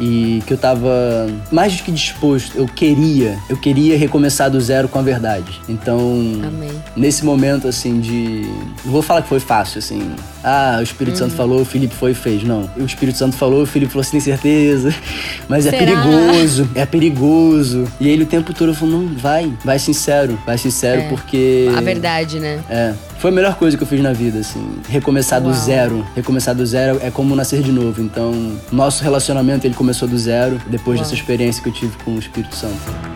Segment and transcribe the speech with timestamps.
[0.00, 4.88] e que eu tava mais do que disposto, eu queria, eu queria recomeçar do zero
[4.88, 5.60] com a verdade.
[5.68, 5.98] Então,
[6.46, 6.70] Amém.
[6.96, 8.42] nesse momento assim de,
[8.84, 10.02] não vou falar que foi fácil assim.
[10.42, 12.42] Ah, o Espírito Santo falou, o Felipe foi e fez.
[12.42, 14.94] Não, o Espírito Santo falou, o Felipe falou, tem certeza?
[15.48, 15.84] Mas é Será?
[15.84, 17.84] perigoso, é perigoso.
[17.98, 21.08] E ele o tempo todo falou, não, vai, vai sincero, vai sincero É.
[21.08, 22.60] porque A verdade, né?
[22.68, 22.92] é,
[23.24, 24.62] foi a melhor coisa que eu fiz na vida, assim.
[24.86, 25.58] Recomeçar do Uau.
[25.58, 26.06] zero.
[26.14, 28.02] Recomeçar do zero é como nascer de novo.
[28.02, 28.34] Então,
[28.70, 31.04] nosso relacionamento, ele começou do zero, depois Uau.
[31.04, 33.13] dessa experiência que eu tive com o Espírito Santo.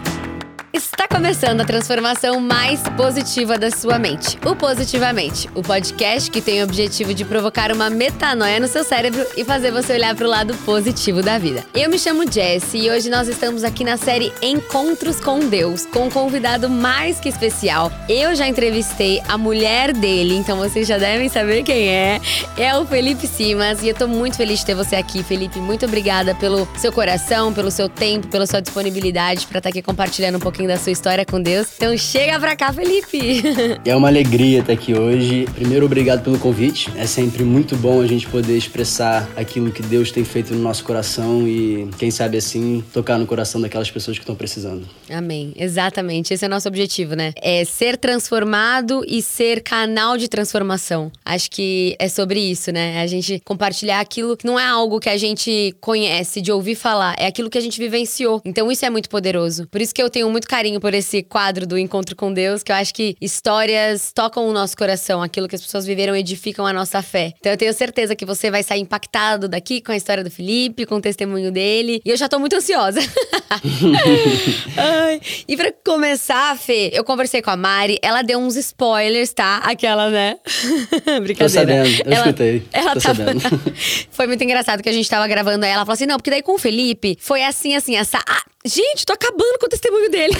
[1.10, 4.38] Começando a transformação mais positiva da sua mente.
[4.44, 9.24] O Positivamente, o podcast que tem o objetivo de provocar uma metanoia no seu cérebro
[9.36, 11.64] e fazer você olhar para o lado positivo da vida.
[11.74, 16.06] Eu me chamo Jessie e hoje nós estamos aqui na série Encontros com Deus, com
[16.06, 17.90] um convidado mais que especial.
[18.08, 22.20] Eu já entrevistei a mulher dele, então vocês já devem saber quem é.
[22.56, 25.58] É o Felipe Simas e eu tô muito feliz de ter você aqui, Felipe.
[25.58, 30.36] Muito obrigada pelo seu coração, pelo seu tempo, pela sua disponibilidade para estar aqui compartilhando
[30.36, 31.68] um pouquinho da sua história com Deus.
[31.76, 33.42] Então chega pra cá, Felipe.
[33.84, 35.46] É uma alegria estar aqui hoje.
[35.54, 36.90] Primeiro, obrigado pelo convite.
[36.96, 40.84] É sempre muito bom a gente poder expressar aquilo que Deus tem feito no nosso
[40.84, 44.86] coração e, quem sabe assim, tocar no coração daquelas pessoas que estão precisando.
[45.08, 45.52] Amém.
[45.56, 46.34] Exatamente.
[46.34, 47.32] Esse é o nosso objetivo, né?
[47.36, 51.10] É ser transformado e ser canal de transformação.
[51.24, 53.00] Acho que é sobre isso, né?
[53.00, 57.14] A gente compartilhar aquilo que não é algo que a gente conhece, de ouvir falar,
[57.18, 58.42] é aquilo que a gente vivenciou.
[58.44, 59.66] Então isso é muito poderoso.
[59.68, 62.72] Por isso que eu tenho muito carinho por esse quadro do Encontro com Deus, que
[62.72, 66.72] eu acho que histórias tocam o nosso coração, aquilo que as pessoas viveram edificam a
[66.72, 67.32] nossa fé.
[67.38, 70.86] Então eu tenho certeza que você vai sair impactado daqui com a história do Felipe,
[70.86, 72.00] com o testemunho dele.
[72.04, 73.00] E eu já tô muito ansiosa.
[74.76, 79.58] Ai, e pra começar, Fê, eu conversei com a Mari, ela deu uns spoilers, tá?
[79.58, 80.36] Aquela, né?
[81.22, 81.36] Brincadeira.
[81.36, 82.62] Tô sabendo, eu ela, escutei.
[82.72, 83.14] Ela Tô tava...
[83.24, 83.42] sabendo.
[84.10, 86.42] Foi muito engraçado que a gente tava gravando aí, ela falou assim: não, porque daí
[86.42, 88.18] com o Felipe foi assim, assim, essa.
[88.28, 90.34] Ah, gente, tô acabando com o testemunho dele.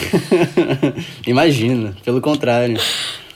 [1.26, 2.78] Imagina, pelo contrário.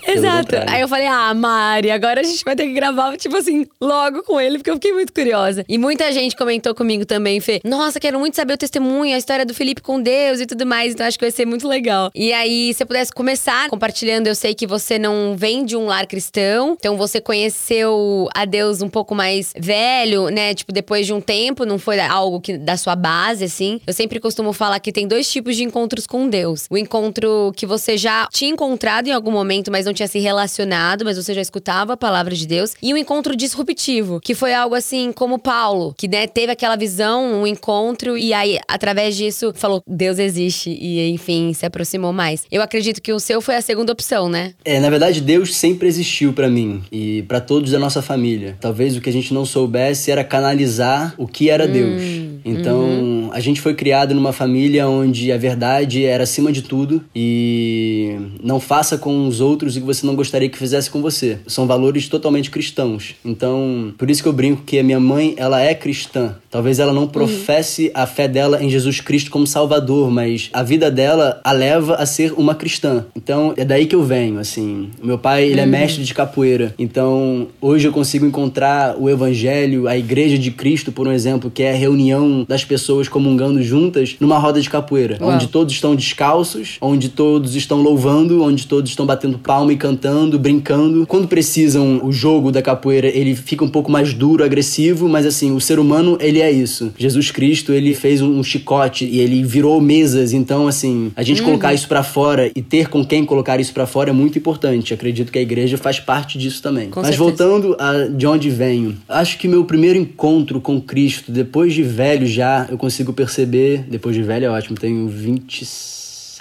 [0.07, 0.57] Exato.
[0.69, 4.23] Aí eu falei, ah, Mari, agora a gente vai ter que gravar, tipo assim, logo
[4.23, 5.65] com ele, porque eu fiquei muito curiosa.
[5.69, 7.61] E muita gente comentou comigo também, Fê.
[7.65, 10.93] Nossa, quero muito saber o testemunho, a história do Felipe com Deus e tudo mais.
[10.93, 12.11] Então acho que vai ser muito legal.
[12.15, 15.87] E aí, se você pudesse começar compartilhando, eu sei que você não vem de um
[15.87, 20.55] lar cristão, então você conheceu a Deus um pouco mais velho, né?
[20.55, 23.81] Tipo, depois de um tempo, não foi algo que da sua base, assim.
[23.87, 26.67] Eu sempre costumo falar que tem dois tipos de encontros com Deus.
[26.71, 31.05] O encontro que você já tinha encontrado em algum momento, mas não tinha se relacionado,
[31.05, 32.75] mas você já escutava a palavra de Deus.
[32.83, 37.43] E o encontro disruptivo, que foi algo assim como Paulo, que né, teve aquela visão,
[37.43, 42.45] um encontro, e aí, através disso, falou: Deus existe, e enfim, se aproximou mais.
[42.51, 44.55] Eu acredito que o seu foi a segunda opção, né?
[44.65, 48.57] É, na verdade, Deus sempre existiu pra mim e pra todos da nossa família.
[48.61, 52.03] Talvez o que a gente não soubesse era canalizar o que era Deus.
[52.45, 58.17] Então, a gente foi criado numa família onde a verdade era acima de tudo e
[58.43, 61.39] não faça com os outros que você não gostaria que fizesse com você.
[61.47, 63.15] São valores totalmente cristãos.
[63.25, 66.37] Então, por isso que eu brinco que a minha mãe, ela é cristã.
[66.51, 70.91] Talvez ela não professe a fé dela em Jesus Cristo como Salvador, mas a vida
[70.91, 73.05] dela a leva a ser uma cristã.
[73.17, 74.91] Então, é daí que eu venho, assim.
[75.03, 76.75] O meu pai, ele é mestre de capoeira.
[76.79, 81.63] Então, hoje eu consigo encontrar o evangelho, a igreja de Cristo, por um exemplo, que
[81.63, 85.33] é a reunião das pessoas comungando juntas numa roda de capoeira, Uau.
[85.33, 90.39] onde todos estão descalços, onde todos estão louvando, onde todos estão batendo palma e cantando,
[90.39, 91.07] brincando.
[91.07, 95.53] Quando precisam, o jogo da capoeira, ele fica um pouco mais duro, agressivo, mas assim,
[95.53, 96.93] o ser humano, ele é isso.
[96.99, 101.43] Jesus Cristo, ele fez um um chicote e ele virou mesas, então assim, a gente
[101.43, 104.93] colocar isso pra fora e ter com quem colocar isso pra fora é muito importante.
[104.93, 106.91] Acredito que a igreja faz parte disso também.
[106.91, 107.23] Com mas certeza.
[107.23, 112.27] voltando a de onde venho, acho que meu primeiro encontro com Cristo, depois de velho
[112.27, 115.09] já, eu consigo perceber, depois de velho é ótimo, tenho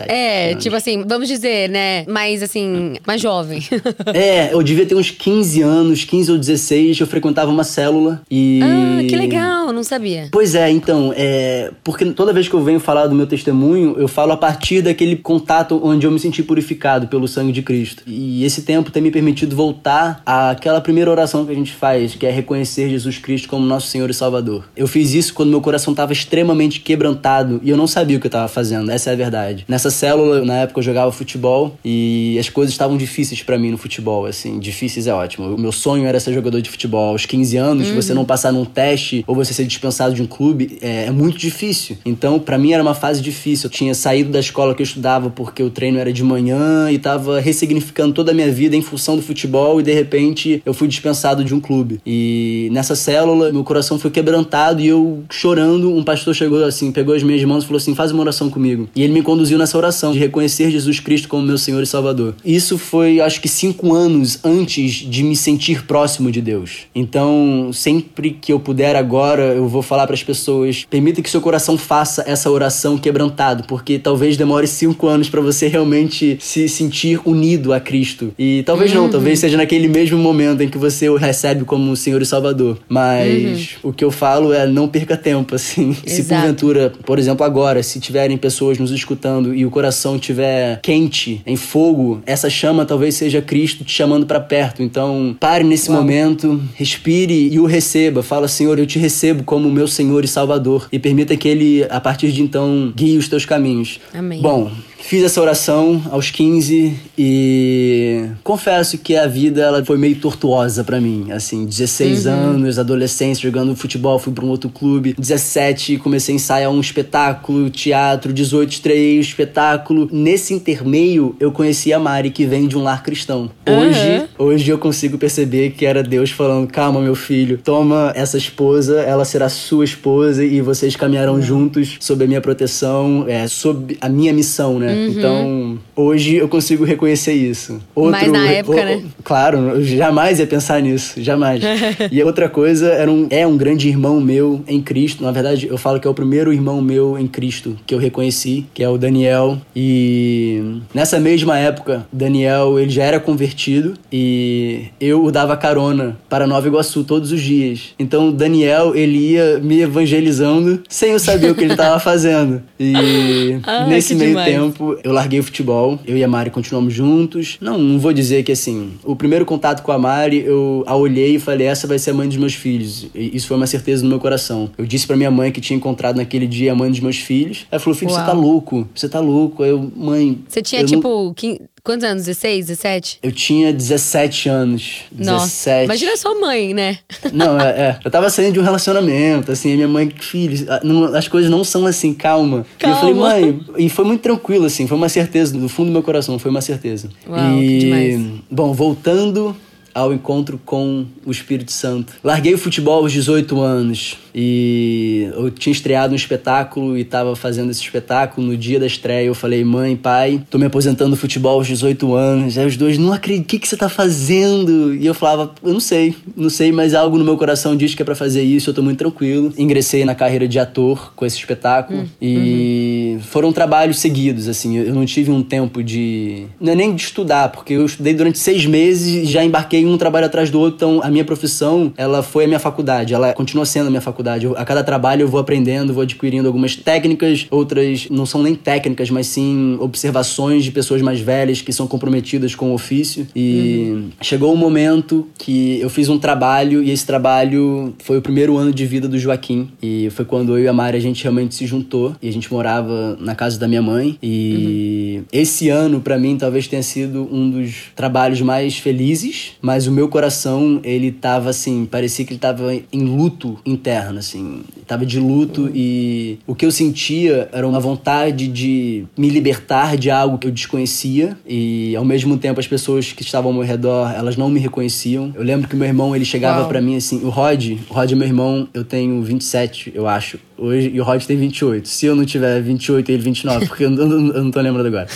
[0.01, 0.63] 27 É, anos.
[0.63, 2.05] tipo assim, vamos dizer, né?
[2.07, 3.61] Mais assim, mais jovem.
[4.13, 8.59] É, eu devia ter uns 15 anos, 15 ou 16, eu frequentava uma célula e.
[8.63, 10.27] ah, que legal, não sabia.
[10.31, 11.71] Pois é, então, é.
[11.83, 15.15] Porque toda vez que eu venho falar do meu testemunho, eu falo a partir daquele
[15.15, 18.03] contato onde eu me senti purificado pelo sangue de Cristo.
[18.05, 22.25] E esse tempo tem me permitido voltar àquela primeira oração que a gente faz, que
[22.25, 24.65] é reconhecer Jesus Cristo como nosso Senhor e Salvador.
[24.75, 28.27] Eu fiz isso quando meu coração estava extremamente quebrantado e eu não sabia o que
[28.27, 29.65] eu estava fazendo, essa é a verdade.
[29.67, 33.77] Nessa célula, na época eu jogava futebol e as coisas estavam difíceis para mim no
[33.77, 35.53] futebol, assim, difíceis é ótimo.
[35.53, 37.95] O meu sonho era ser jogador de futebol aos 15 anos, uhum.
[37.95, 41.37] você não passar num teste ou você ser dispensado de um clube é, é muito
[41.37, 41.97] difícil.
[42.05, 43.67] Então, para mim era uma fase difícil.
[43.67, 46.97] Eu tinha saído da escola que eu estudava porque o treino era de manhã e
[46.97, 50.87] tava ressignificando toda a minha vida em função do futebol e de repente eu fui
[50.87, 51.99] dispensado de um clube.
[52.05, 57.13] E nessa célula, meu coração foi quebrantado e eu chorando, um pastor chegou assim, pegou
[57.15, 58.89] as minhas mãos e falou assim: "Faz uma oração comigo".
[58.95, 62.35] E ele me conduziu nessa oração de reconhecer Jesus Cristo como meu Senhor e Salvador.
[62.43, 66.87] Isso foi, acho que cinco anos antes de me sentir próximo de Deus.
[66.95, 71.41] Então, sempre que eu puder agora, eu vou falar para as pessoas: permita que seu
[71.41, 77.19] coração faça essa oração quebrantado, porque talvez demore cinco anos para você realmente se sentir
[77.25, 78.33] unido a Cristo.
[78.37, 79.03] E talvez uhum.
[79.03, 82.77] não, talvez seja naquele mesmo momento em que você o recebe como Senhor e Salvador.
[82.87, 83.89] Mas uhum.
[83.89, 85.89] o que eu falo é não perca tempo, assim.
[86.05, 86.09] Exato.
[86.09, 91.41] Se porventura, por exemplo, agora, se tiverem pessoas nos escutando e o coração estiver quente,
[91.45, 94.81] em fogo, essa chama talvez seja Cristo te chamando para perto.
[94.81, 95.99] Então, pare nesse Uau.
[95.99, 98.23] momento, respire e o receba.
[98.23, 100.87] Fala, Senhor, eu te recebo como meu Senhor e Salvador.
[100.91, 103.99] E permita que Ele, a partir de então, guie os teus caminhos.
[104.13, 104.41] Amém.
[104.41, 104.71] Bom,
[105.03, 111.01] Fiz essa oração aos 15 e confesso que a vida ela foi meio tortuosa para
[111.01, 111.31] mim.
[111.31, 112.31] Assim, 16 uhum.
[112.31, 115.13] anos, adolescência, jogando futebol, fui para um outro clube.
[115.17, 118.31] 17, comecei a ensaiar um espetáculo, teatro.
[118.31, 120.07] 18, estreiei o espetáculo.
[120.11, 123.51] Nesse intermeio, eu conheci a Mari, que vem de um lar cristão.
[123.67, 124.45] Hoje, uhum.
[124.45, 129.25] hoje eu consigo perceber que era Deus falando: calma, meu filho, toma essa esposa, ela
[129.25, 131.41] será sua esposa e vocês caminharão uhum.
[131.41, 134.90] juntos sob a minha proteção, é, sob a minha missão, né?
[134.91, 135.07] Uhum.
[135.07, 137.81] Então, hoje eu consigo reconhecer isso.
[137.95, 139.03] Outro, Mas na época, o, né?
[139.23, 141.61] Claro, eu jamais ia pensar nisso, jamais.
[142.11, 145.23] e outra coisa era um, é um grande irmão meu em Cristo.
[145.23, 148.65] Na verdade, eu falo que é o primeiro irmão meu em Cristo que eu reconheci,
[148.73, 149.57] que é o Daniel.
[149.75, 156.47] E nessa mesma época, Daniel, ele já era convertido e eu o dava carona para
[156.47, 157.93] Nova Iguaçu todos os dias.
[157.97, 162.61] Então, Daniel, ele ia me evangelizando sem eu saber o que ele estava fazendo.
[162.79, 164.51] E ah, nesse meio demais.
[164.51, 165.99] tempo, tempo, eu larguei o futebol.
[166.05, 167.57] Eu e a Mari continuamos juntos.
[167.61, 171.35] Não, não vou dizer que assim, o primeiro contato com a Mari, eu a olhei
[171.35, 173.07] e falei: essa vai ser a mãe dos meus filhos.
[173.13, 174.71] E isso foi uma certeza no meu coração.
[174.77, 177.67] Eu disse para minha mãe que tinha encontrado naquele dia a mãe dos meus filhos.
[177.71, 178.19] Ela falou: filho, Uau.
[178.19, 179.63] você tá louco, você tá louco.
[179.63, 180.39] Aí eu, mãe.
[180.47, 181.07] Você tinha tipo.
[181.07, 181.67] Não...
[181.83, 182.25] Quantos anos?
[182.25, 183.19] 16, 17?
[183.23, 185.01] Eu tinha 17 anos.
[185.11, 185.85] Nossa, 17.
[185.85, 186.99] Imagina sua mãe, né?
[187.33, 190.67] Não, é, é, Eu tava saindo de um relacionamento, assim, a minha mãe, filho,
[191.15, 192.65] as coisas não são assim, calma.
[192.77, 192.95] calma.
[192.95, 195.93] E eu falei, mãe, e foi muito tranquilo, assim, foi uma certeza, do fundo do
[195.93, 197.09] meu coração, foi uma certeza.
[197.27, 198.21] Uau, e, que demais.
[198.49, 199.55] Bom, voltando
[199.93, 202.13] ao encontro com o Espírito Santo.
[202.23, 207.71] Larguei o futebol aos 18 anos e eu tinha estreado um espetáculo e estava fazendo
[207.71, 209.27] esse espetáculo no dia da estreia.
[209.27, 212.57] Eu falei, mãe, pai, tô me aposentando do futebol aos 18 anos.
[212.57, 214.95] Aí os dois, não acredito, o que, que você tá fazendo?
[214.95, 218.01] E eu falava, eu não sei, não sei, mas algo no meu coração diz que
[218.01, 219.53] é para fazer isso, eu tô muito tranquilo.
[219.57, 223.21] Ingressei na carreira de ator com esse espetáculo hum, e uhum.
[223.21, 226.45] foram trabalhos seguidos, assim, eu não tive um tempo de.
[226.59, 229.97] Não é nem de estudar, porque eu estudei durante seis meses e já embarquei um
[229.97, 233.65] trabalho atrás do outro, então a minha profissão, ela foi a minha faculdade, ela continua
[233.65, 234.45] sendo a minha faculdade faculdade.
[234.45, 238.55] Eu, a cada trabalho eu vou aprendendo, vou adquirindo algumas técnicas, outras não são nem
[238.55, 243.27] técnicas, mas sim observações de pessoas mais velhas que são comprometidas com o ofício.
[243.35, 244.09] E uhum.
[244.21, 248.71] chegou um momento que eu fiz um trabalho e esse trabalho foi o primeiro ano
[248.71, 249.69] de vida do Joaquim.
[249.81, 252.51] E foi quando eu e a Mari a gente realmente se juntou e a gente
[252.51, 254.17] morava na casa da minha mãe.
[254.21, 255.23] E uhum.
[255.31, 260.07] esse ano, para mim, talvez tenha sido um dos trabalhos mais felizes, mas o meu
[260.07, 264.63] coração, ele tava assim, parecia que ele tava em luto interno assim.
[264.91, 270.11] Tava de luto e o que eu sentia era uma vontade de me libertar de
[270.11, 274.11] algo que eu desconhecia e ao mesmo tempo as pessoas que estavam ao meu redor,
[274.13, 275.31] elas não me reconheciam.
[275.33, 278.15] Eu lembro que meu irmão, ele chegava para mim assim, o Rod, o Rod é
[278.15, 281.87] meu irmão, eu tenho 27, eu acho hoje e o Rod tem 28.
[281.87, 284.85] Se eu não tiver 28 e ele 29, porque eu não, eu não tô lembrando
[284.85, 285.07] agora.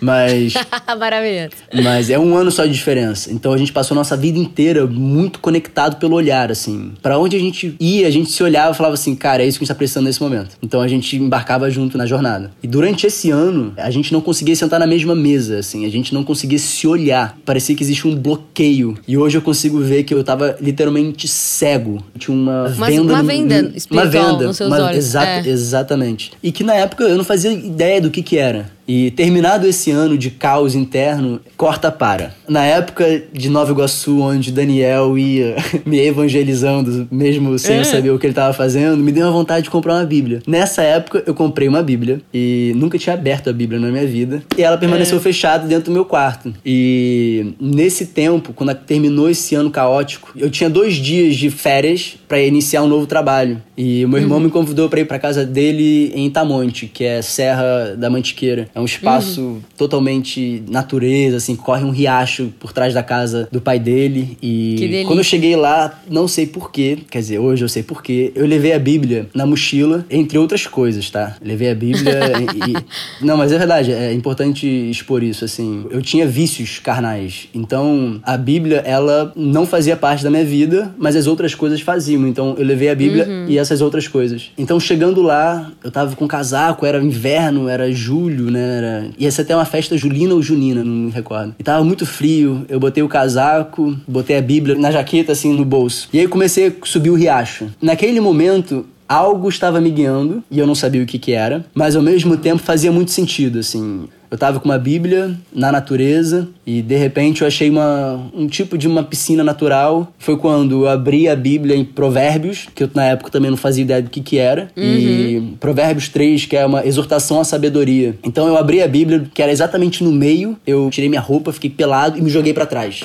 [0.00, 0.54] Mas.
[0.98, 1.50] Maravilhoso.
[1.82, 3.32] Mas é um ano só de diferença.
[3.32, 6.92] Então a gente passou a nossa vida inteira muito conectado pelo olhar, assim.
[7.02, 9.56] para onde a gente ia, a gente se olhava e falava assim, cara, é isso
[9.56, 10.56] que a gente tá precisando nesse momento.
[10.60, 12.50] Então a gente embarcava junto na jornada.
[12.60, 15.86] E durante esse ano, a gente não conseguia sentar na mesma mesa, assim.
[15.86, 17.38] A gente não conseguia se olhar.
[17.44, 18.98] Parecia que existia um bloqueio.
[19.06, 22.02] E hoje eu consigo ver que eu tava literalmente cego.
[22.18, 23.12] Tinha uma Mas venda.
[23.12, 24.96] Uma venda no, uma venda nos seus uma, olhos.
[24.96, 25.48] Exa é.
[25.48, 26.32] Exatamente.
[26.42, 28.72] E que na época eu não fazia ideia do que que era.
[28.86, 32.34] E terminado esse ano de caos interno, corta para.
[32.48, 37.80] Na época de Nova Iguaçu, onde Daniel ia me evangelizando, mesmo sem é.
[37.80, 40.42] eu saber o que ele estava fazendo, me deu uma vontade de comprar uma Bíblia.
[40.46, 44.42] Nessa época, eu comprei uma Bíblia e nunca tinha aberto a Bíblia na minha vida.
[44.56, 45.20] E ela permaneceu é.
[45.20, 46.52] fechada dentro do meu quarto.
[46.64, 52.40] E nesse tempo, quando terminou esse ano caótico, eu tinha dois dias de férias para
[52.40, 53.62] iniciar um novo trabalho.
[53.76, 54.44] E meu irmão uhum.
[54.44, 58.68] me convidou para ir para casa dele em Itamonte, que é Serra da Mantiqueira.
[58.74, 59.60] É um espaço uhum.
[59.76, 64.36] totalmente natureza, assim, corre um riacho por trás da casa do pai dele.
[64.42, 68.46] E quando eu cheguei lá, não sei porquê, quer dizer, hoje eu sei porquê, eu
[68.46, 71.36] levei a Bíblia na mochila, entre outras coisas, tá?
[71.42, 72.20] Levei a Bíblia
[72.66, 73.24] e.
[73.24, 75.86] Não, mas é verdade, é importante expor isso, assim.
[75.90, 77.48] Eu tinha vícios carnais.
[77.54, 82.26] Então, a Bíblia, ela não fazia parte da minha vida, mas as outras coisas faziam.
[82.26, 83.46] Então, eu levei a Bíblia uhum.
[83.48, 84.50] e essas outras coisas.
[84.56, 88.61] Então, chegando lá, eu tava com casaco, era inverno, era julho, né?
[88.62, 89.06] Era...
[89.18, 91.54] Ia ser até uma festa julina ou junina, não me recordo.
[91.58, 95.64] E tava muito frio, eu botei o casaco, botei a Bíblia na jaqueta, assim, no
[95.64, 96.08] bolso.
[96.12, 97.68] E aí comecei a subir o riacho.
[97.80, 101.94] Naquele momento, algo estava me guiando e eu não sabia o que que era, mas
[101.94, 104.08] ao mesmo tempo fazia muito sentido, assim.
[104.32, 108.78] Eu tava com uma Bíblia na natureza e de repente eu achei uma, um tipo
[108.78, 110.10] de uma piscina natural.
[110.18, 113.82] Foi quando eu abri a Bíblia em Provérbios, que eu na época também não fazia
[113.84, 114.82] ideia do que que era, uhum.
[114.82, 118.18] e Provérbios 3, que é uma exortação à sabedoria.
[118.24, 121.68] Então eu abri a Bíblia, que era exatamente no meio, eu tirei minha roupa, fiquei
[121.68, 123.02] pelado e me joguei para trás.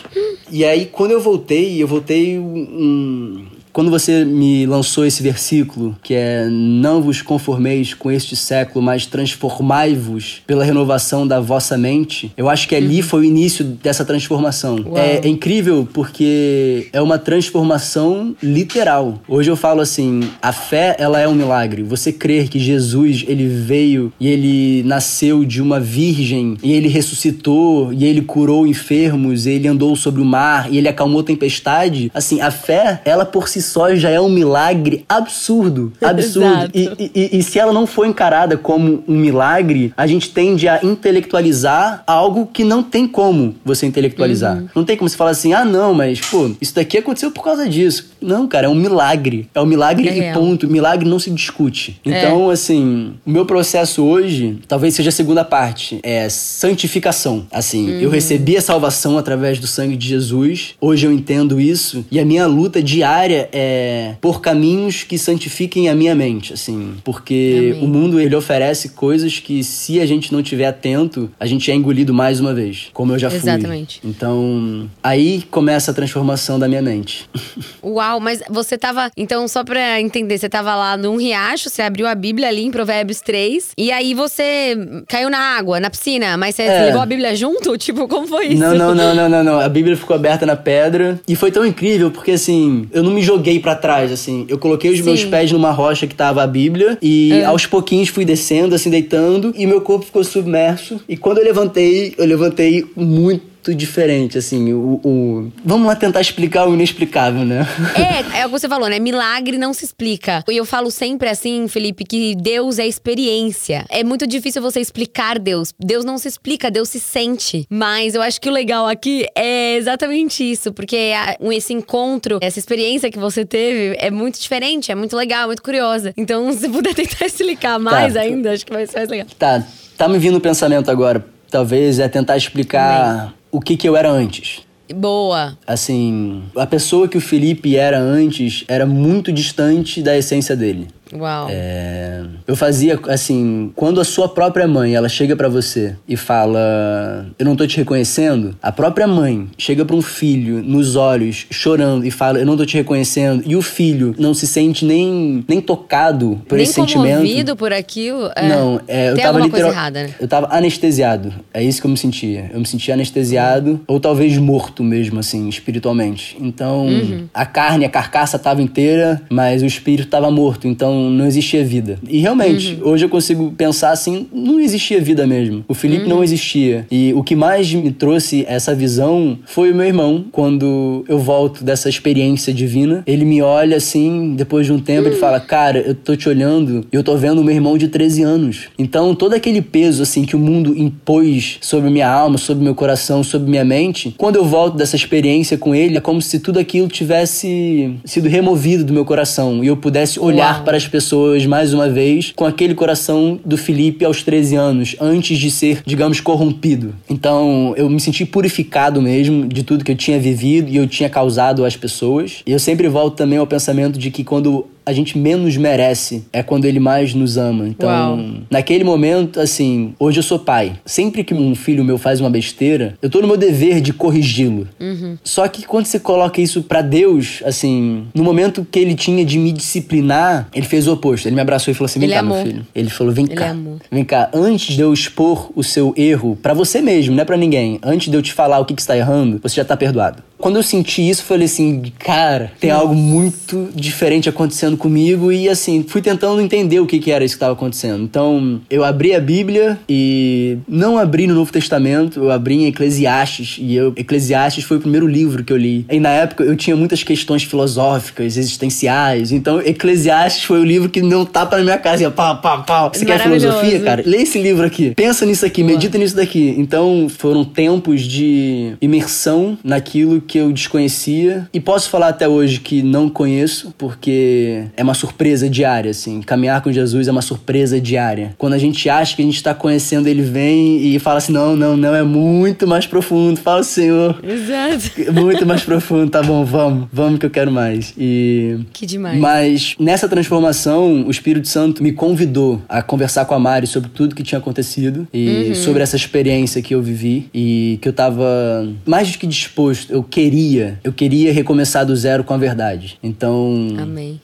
[0.50, 3.46] E aí quando eu voltei, eu voltei um,
[3.78, 9.06] quando você me lançou esse versículo, que é não vos conformeis com este século, mas
[9.06, 13.04] transformai-vos pela renovação da vossa mente, eu acho que ali uhum.
[13.04, 14.84] foi o início dessa transformação.
[14.96, 19.22] É, é, incrível porque é uma transformação literal.
[19.28, 21.84] Hoje eu falo assim, a fé, ela é um milagre.
[21.84, 27.94] Você crer que Jesus, ele veio e ele nasceu de uma virgem e ele ressuscitou
[27.94, 32.42] e ele curou enfermos, e ele andou sobre o mar e ele acalmou tempestade, assim,
[32.42, 35.94] a fé, ela por si só já é um milagre absurdo.
[36.02, 36.72] Absurdo.
[36.74, 40.80] e, e, e, se ela não for encarada como um milagre, a gente tende a
[40.84, 44.58] intelectualizar algo que não tem como você intelectualizar.
[44.58, 44.70] Uhum.
[44.76, 47.68] Não tem como você falar assim, ah, não, mas, pô, isso daqui aconteceu por causa
[47.68, 48.10] disso.
[48.22, 49.48] Não, cara, é um milagre.
[49.54, 50.68] É um milagre é e ponto.
[50.68, 52.00] Milagre não se discute.
[52.06, 52.10] É.
[52.10, 52.54] Então, é.
[52.54, 57.46] assim, o meu processo hoje, talvez seja a segunda parte, é santificação.
[57.52, 58.02] Assim, uhum.
[58.02, 60.76] eu recebi a salvação através do sangue de Jesus.
[60.80, 62.06] Hoje eu entendo isso.
[62.12, 67.74] E a minha luta diária é, por caminhos que santifiquem a minha mente, assim, porque
[67.76, 67.84] Amém.
[67.84, 71.76] o mundo ele oferece coisas que se a gente não tiver atento, a gente é
[71.76, 73.38] engolido mais uma vez, como eu já fui.
[73.38, 74.00] Exatamente.
[74.04, 77.30] Então, aí começa a transformação da minha mente.
[77.84, 82.08] Uau, mas você tava, então só para entender, você tava lá num riacho, você abriu
[82.08, 84.78] a Bíblia ali em Provérbios 3, e aí você
[85.08, 86.86] caiu na água, na piscina, mas você é.
[86.86, 87.78] levou a Bíblia junto?
[87.88, 88.60] Tipo, como foi isso?
[88.62, 89.60] Não, não, não, não, não, não.
[89.60, 93.22] A Bíblia ficou aberta na pedra e foi tão incrível porque assim, eu não me
[93.22, 94.46] joguei joguei para trás, assim.
[94.50, 95.04] Eu coloquei os Sim.
[95.04, 97.46] meus pés numa rocha que tava a Bíblia e é.
[97.46, 101.00] aos pouquinhos fui descendo, assim, deitando e meu corpo ficou submerso.
[101.08, 104.72] E quando eu levantei, eu levantei muito muito diferente, assim.
[104.74, 107.68] O, o, Vamos lá tentar explicar o inexplicável, né?
[107.96, 109.00] É, é o que você falou, né?
[109.00, 110.44] Milagre não se explica.
[110.48, 113.86] E eu falo sempre assim, Felipe, que Deus é experiência.
[113.90, 115.74] É muito difícil você explicar Deus.
[115.80, 117.66] Deus não se explica, Deus se sente.
[117.70, 121.12] Mas eu acho que o legal aqui é exatamente isso, porque
[121.52, 126.14] esse encontro, essa experiência que você teve é muito diferente, é muito legal, muito curiosa.
[126.16, 128.22] Então, se puder tentar explicar mais tá.
[128.22, 129.28] ainda, acho que vai ser mais legal.
[129.38, 129.64] Tá,
[129.98, 131.26] tá me vindo o pensamento agora.
[131.50, 134.62] Talvez é tentar explicar o que, que eu era antes.
[134.94, 135.58] Boa.
[135.66, 140.88] Assim, a pessoa que o Felipe era antes era muito distante da essência dele.
[141.14, 141.48] Uau.
[141.50, 147.26] É, eu fazia assim, quando a sua própria mãe, ela chega para você e fala:
[147.38, 148.56] "Eu não tô te reconhecendo".
[148.62, 152.66] A própria mãe chega para um filho nos olhos, chorando e fala: "Eu não tô
[152.66, 153.44] te reconhecendo".
[153.46, 157.22] E o filho não se sente nem nem tocado por nem esse sentimento.
[157.22, 158.30] Nem por aquilo.
[158.36, 160.10] É, não, é, eu Tem tava literal, errada, né?
[160.20, 161.34] Eu tava anestesiado.
[161.54, 162.50] É isso que eu me sentia.
[162.54, 163.80] Eu me sentia anestesiado uhum.
[163.88, 166.38] ou talvez morto mesmo assim, espiritualmente.
[166.40, 167.28] Então, uhum.
[167.34, 170.68] a carne, a carcaça tava inteira, mas o espírito tava morto.
[170.68, 172.00] Então não, existia vida.
[172.08, 172.92] E realmente, uhum.
[172.92, 175.64] hoje eu consigo pensar assim, não existia vida mesmo.
[175.68, 176.10] O Felipe uhum.
[176.10, 176.86] não existia.
[176.90, 180.26] E o que mais me trouxe essa visão foi o meu irmão.
[180.32, 185.08] Quando eu volto dessa experiência divina, ele me olha assim, depois de um tempo, uhum.
[185.08, 187.88] ele fala: Cara, eu tô te olhando e eu tô vendo o meu irmão de
[187.88, 188.68] 13 anos.
[188.78, 193.24] Então, todo aquele peso assim que o mundo impôs sobre minha alma, sobre meu coração,
[193.24, 196.88] sobre minha mente, quando eu volto dessa experiência com ele, é como se tudo aquilo
[196.88, 200.64] tivesse sido removido do meu coração e eu pudesse olhar Uau.
[200.64, 204.96] para as as pessoas mais uma vez com aquele coração do Felipe aos 13 anos,
[205.02, 206.96] antes de ser, digamos, corrompido.
[207.10, 211.10] Então, eu me senti purificado mesmo de tudo que eu tinha vivido e eu tinha
[211.10, 212.42] causado às pessoas.
[212.46, 216.42] E eu sempre volto também ao pensamento de que quando a gente menos merece é
[216.42, 217.68] quando ele mais nos ama.
[217.68, 218.26] Então, Uau.
[218.50, 220.78] naquele momento, assim, hoje eu sou pai.
[220.86, 224.66] Sempre que um filho meu faz uma besteira, eu tô no meu dever de corrigi-lo.
[224.80, 225.18] Uhum.
[225.26, 229.38] Só que quando você coloca isso para Deus, assim, no momento que ele tinha de
[229.38, 231.28] me disciplinar, ele fez o oposto.
[231.28, 232.38] Ele me abraçou e falou assim: vem ele cá, amou.
[232.38, 232.68] meu filho.
[232.74, 233.50] Ele falou: vem ele cá.
[233.50, 233.80] Amou.
[233.92, 237.36] Vem cá, antes de eu expor o seu erro para você mesmo, não é pra
[237.36, 237.78] ninguém.
[237.84, 240.24] Antes de eu te falar o que, que está errando, você já tá perdoado.
[240.38, 245.84] Quando eu senti isso, falei assim, cara, tem algo muito diferente acontecendo comigo e assim,
[245.88, 248.04] fui tentando entender o que, que era isso que estava acontecendo.
[248.04, 253.58] Então, eu abri a Bíblia e não abri no Novo Testamento, eu abri em Eclesiastes
[253.60, 255.86] e eu, Eclesiastes foi o primeiro livro que eu li.
[255.90, 261.02] E na época eu tinha muitas questões filosóficas, existenciais, então Eclesiastes foi o livro que
[261.02, 262.90] não tapa na minha casa, ia pá, pá, pá.
[262.90, 264.04] Você quer filosofia, cara?
[264.06, 266.54] Lê esse livro aqui, pensa nisso aqui, medita nisso daqui.
[266.58, 272.84] Então, foram tempos de imersão naquilo que eu desconhecia e posso falar até hoje que
[272.84, 276.22] não conheço, porque é uma surpresa diária, assim.
[276.22, 278.36] Caminhar com Jesus é uma surpresa diária.
[278.38, 281.56] Quando a gente acha que a gente está conhecendo, ele vem e fala assim: não,
[281.56, 283.40] não, não, é muito mais profundo.
[283.40, 284.20] Fala, Senhor.
[284.24, 284.68] Exato.
[285.18, 287.94] Muito mais profundo, tá bom, vamos, vamos que eu quero mais.
[287.98, 288.60] E.
[288.74, 289.20] Que demais.
[289.20, 294.16] Mas nessa transformação, o Espírito Santo me convidou a conversar com a Mari sobre tudo
[294.16, 295.56] que tinha acontecido e uhum.
[295.56, 299.92] sobre essa experiência que eu vivi e que eu tava mais do que disposto.
[299.92, 302.98] Eu queria, eu queria recomeçar do zero com a verdade.
[303.04, 303.54] Então,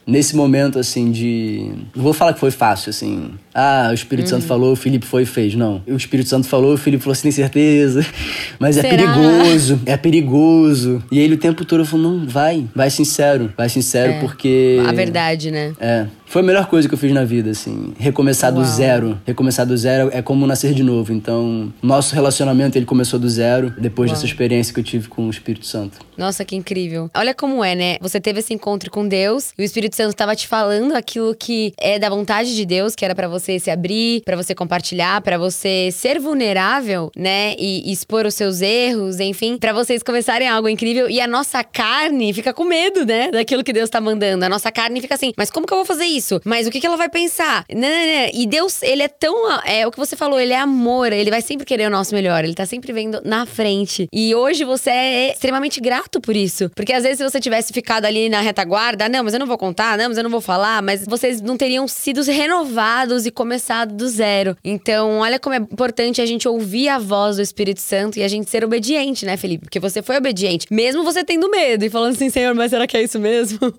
[0.08, 1.72] nesse momento, assim, de.
[1.96, 3.30] Não vou falar que foi fácil, assim.
[3.54, 4.32] Ah, o Espírito uhum.
[4.32, 5.56] Santo falou, o Felipe foi e fez.
[5.56, 5.82] Não.
[5.88, 8.06] O Espírito Santo falou, o Felipe falou assim, tem certeza.
[8.60, 8.94] Mas é Será?
[8.94, 11.04] é perigoso, é perigoso.
[11.12, 14.20] E ele o tempo todo falou: não, vai, vai sincero, vai sincero, é.
[14.20, 14.82] porque.
[14.88, 15.74] A verdade, né?
[15.80, 16.06] É.
[16.26, 17.94] Foi a melhor coisa que eu fiz na vida, assim.
[18.00, 18.64] Recomeçar Uau.
[18.64, 19.20] do zero.
[19.24, 21.14] Recomeçar do zero é como nascer de novo.
[21.14, 24.16] Então, nosso relacionamento, ele começou do zero, depois Uau.
[24.16, 26.00] dessa experiência que eu tive com o Espírito Santo.
[26.18, 27.10] Nossa, que incrível.
[27.16, 27.98] Olha como é, né?
[28.02, 31.74] Você teve esse encontro com Deus e o Espírito Santo estava te falando aquilo que
[31.80, 35.38] é da vontade de Deus, que era para você se abrir, para você compartilhar, para
[35.38, 37.56] você ser vulnerável, né?
[37.58, 41.10] E, expor os seus erros, enfim, para vocês começarem algo incrível.
[41.10, 43.32] E a nossa carne fica com medo, né?
[43.32, 44.46] Daquilo que Deus tá mandando.
[44.46, 46.42] A nossa carne fica assim, mas como que eu vou fazer isso?
[46.46, 47.66] mas o que, que ela vai pensar?
[47.74, 48.30] Não, não, não.
[48.34, 49.34] E Deus, ele é tão.
[49.66, 52.44] É o que você falou, ele é amor, ele vai sempre querer o nosso melhor,
[52.44, 54.08] ele tá sempre vendo na frente.
[54.12, 56.70] E hoje você é extremamente grato por isso.
[56.76, 59.58] Porque às vezes se você tivesse ficado ali na retaguarda, não, mas eu não vou
[59.58, 63.94] contar, não, mas eu não vou falar, mas vocês não teriam sido renovados e começado
[63.94, 64.56] do zero.
[64.64, 68.28] Então, olha como é importante a gente ouvir a voz do Espírito Santo e a
[68.28, 69.66] gente ser obediente, né, Felipe?
[69.66, 72.98] Porque você foi obediente, mesmo você tendo medo e falando assim, Senhor, mas será que
[72.98, 73.60] é isso mesmo?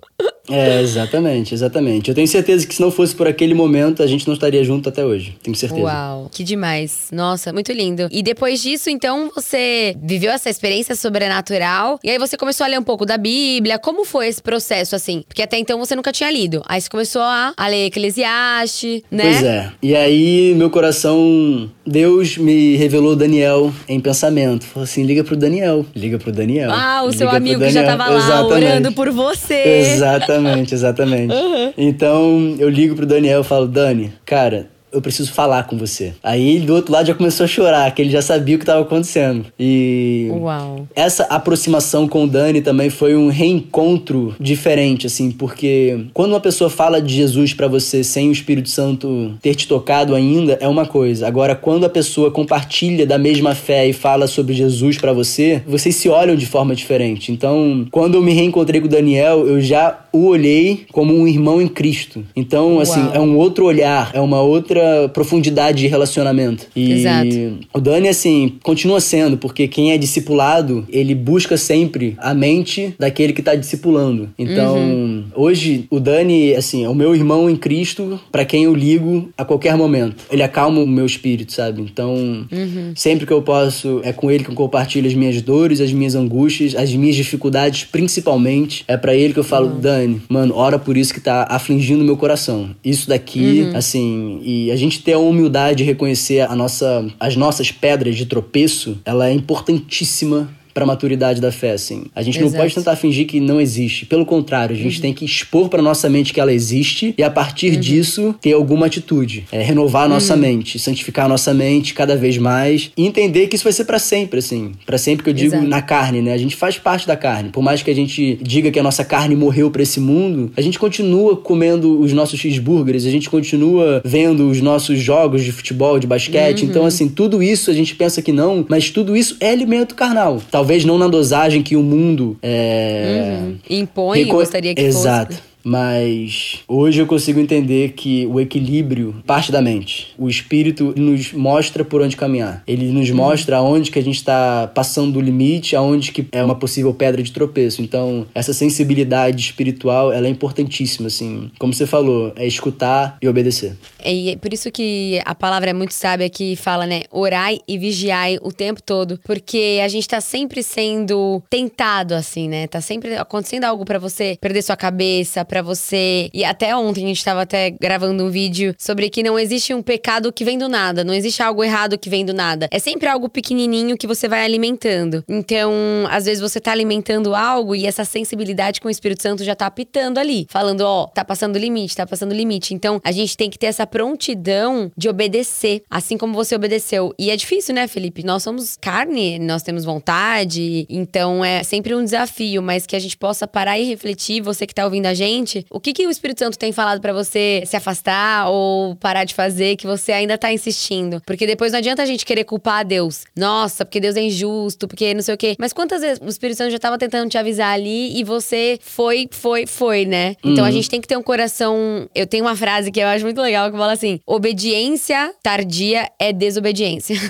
[0.51, 2.11] É, exatamente, exatamente.
[2.11, 4.91] Eu tenho certeza que se não fosse por aquele momento, a gente não estaria junto
[4.91, 5.35] até hoje.
[5.43, 5.81] Tenho certeza.
[5.81, 7.09] Uau, que demais.
[7.11, 8.09] Nossa, muito lindo.
[8.11, 11.99] E depois disso, então, você viveu essa experiência sobrenatural.
[12.05, 13.79] E aí você começou a ler um pouco da Bíblia.
[13.79, 15.23] Como foi esse processo, assim?
[15.27, 16.63] Porque até então você nunca tinha lido.
[16.67, 19.23] Aí você começou a, a ler Eclesiastes, né?
[19.25, 19.73] Pois é.
[19.83, 24.65] E aí, meu coração, Deus me revelou Daniel em pensamento.
[24.65, 25.85] Falou assim: liga pro Daniel.
[25.95, 26.71] Liga pro Daniel.
[26.73, 28.65] Ah, o seu amigo que já tava lá Exatamente.
[28.65, 29.63] orando por você.
[29.95, 30.75] Exatamente.
[30.75, 31.35] Exatamente.
[31.45, 31.73] Uhum.
[31.77, 36.15] Então eu ligo pro Daniel e falo, Dani, cara, eu preciso falar com você.
[36.23, 38.83] Aí do outro lado já começou a chorar, que ele já sabia o que estava
[38.83, 39.47] acontecendo.
[39.59, 40.87] E Uau.
[40.95, 46.71] essa aproximação com o Dani também foi um reencontro diferente, assim, porque quando uma pessoa
[46.71, 50.87] fala de Jesus para você sem o Espírito Santo ter te tocado ainda, é uma
[50.87, 51.27] coisa.
[51.27, 55.97] Agora, quando a pessoa compartilha da mesma fé e fala sobre Jesus para você, vocês
[55.97, 57.33] se olham de forma diferente.
[57.33, 61.61] Então, quando eu me reencontrei com o Daniel, eu já o olhei como um irmão
[61.61, 62.25] em Cristo.
[62.37, 63.15] Então, assim, Uau.
[63.15, 66.69] é um outro olhar, é uma outra profundidade de relacionamento.
[66.75, 67.59] E Exato.
[67.75, 73.33] o Dani, assim, continua sendo, porque quem é discipulado, ele busca sempre a mente daquele
[73.33, 74.31] que está discipulando.
[74.39, 75.25] Então, uhum.
[75.35, 79.45] hoje, o Dani, assim, é o meu irmão em Cristo, para quem eu ligo a
[79.45, 80.25] qualquer momento.
[80.31, 81.83] Ele acalma o meu espírito, sabe?
[81.83, 82.93] Então, uhum.
[82.95, 86.15] sempre que eu posso, é com ele que eu compartilho as minhas dores, as minhas
[86.15, 88.85] angústias, as minhas dificuldades, principalmente.
[88.87, 89.81] É para ele que eu falo, uhum.
[89.81, 92.71] Dani, mano, ora por isso que tá afligindo meu coração.
[92.85, 93.77] Isso daqui, uhum.
[93.77, 98.27] assim, e a gente ter a humildade de reconhecer a nossa, as nossas pedras de
[98.27, 102.05] tropeço, ela é importantíssima pra maturidade da fé, assim.
[102.15, 102.53] A gente Exato.
[102.53, 104.05] não pode tentar fingir que não existe.
[104.05, 107.31] Pelo contrário, a gente tem que expor pra nossa mente que ela existe e a
[107.31, 109.45] partir disso ter alguma atitude.
[109.53, 113.55] É, renovar a nossa mente, santificar a nossa mente cada vez mais e entender que
[113.55, 114.73] isso vai ser pra sempre, assim.
[114.85, 115.69] Pra sempre que eu digo Exato.
[115.69, 116.33] na carne, né?
[116.33, 117.51] A gente faz parte da carne.
[117.51, 120.61] Por mais que a gente diga que a nossa carne morreu pra esse mundo, a
[120.61, 125.99] gente continua comendo os nossos cheeseburgers, a gente continua vendo os nossos jogos de futebol,
[125.99, 126.65] de basquete.
[126.65, 130.43] Então, assim, tudo isso a gente pensa que não, mas tudo isso é alimento carnal.
[130.51, 133.39] Talvez não na dosagem que o mundo é.
[133.69, 135.33] Impõe, Reco- gostaria que Exato.
[135.35, 135.54] fosse.
[135.65, 140.15] Mas hoje eu consigo entender que o equilíbrio parte da mente.
[140.19, 142.63] O espírito nos mostra por onde caminhar.
[142.67, 143.17] Ele nos Uhum.
[143.17, 147.23] mostra aonde que a gente está passando do limite, aonde que é uma possível pedra
[147.23, 147.83] de tropeço.
[147.83, 151.51] Então, essa sensibilidade espiritual, ela é importantíssima, assim.
[151.59, 153.77] Como você falou, é escutar e obedecer.
[154.05, 157.03] E é por isso que a palavra é muito sábia que fala, né?
[157.11, 159.19] Orai e vigiai o tempo todo.
[159.25, 162.67] Porque a gente tá sempre sendo tentado, assim, né?
[162.67, 166.29] Tá sempre acontecendo algo pra você perder sua cabeça, pra você.
[166.35, 169.83] E até ontem a gente tava até gravando um vídeo sobre que não existe um
[169.83, 171.05] pecado que vem do nada.
[171.05, 172.67] Não existe algo errado que vem do nada.
[172.73, 175.23] É sempre algo pequenininho que você vai alimentando.
[175.29, 175.73] Então,
[176.11, 179.67] às vezes você tá alimentando algo e essa sensibilidade com o Espírito Santo já tá
[179.67, 180.49] apitando ali.
[180.51, 182.75] Falando, ó, tá passando limite, tá passando limite.
[182.75, 187.15] Então, a gente tem que ter essa prontidão de obedecer, assim como você obedeceu.
[187.17, 188.25] E é difícil, né, Felipe?
[188.25, 193.17] Nós somos carne, nós temos vontade, então é sempre um desafio, mas que a gente
[193.17, 196.41] possa parar e refletir, você que tá ouvindo a gente, o que, que o Espírito
[196.41, 200.53] Santo tem falado pra você se afastar ou parar de fazer que você ainda tá
[200.53, 201.23] insistindo?
[201.27, 203.25] Porque depois não adianta a gente querer culpar a Deus.
[203.37, 205.55] Nossa, porque Deus é injusto, porque não sei o quê.
[205.59, 209.29] Mas quantas vezes o Espírito Santo já tava tentando te avisar ali e você foi,
[209.31, 210.35] foi, foi, né?
[210.43, 212.09] Então a gente tem que ter um coração.
[212.15, 216.33] Eu tenho uma frase que eu acho muito legal que fala assim: obediência tardia é
[216.33, 217.15] desobediência.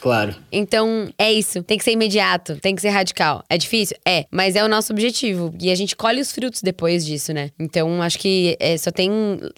[0.00, 0.34] Claro.
[0.52, 1.62] Então, é isso.
[1.62, 3.42] Tem que ser imediato, tem que ser radical.
[3.48, 3.96] É difícil?
[4.06, 5.54] É, mas é o nosso objetivo.
[5.60, 7.50] E a gente colhe os frutos depois disso, né?
[7.58, 9.10] Então, acho que é, só tem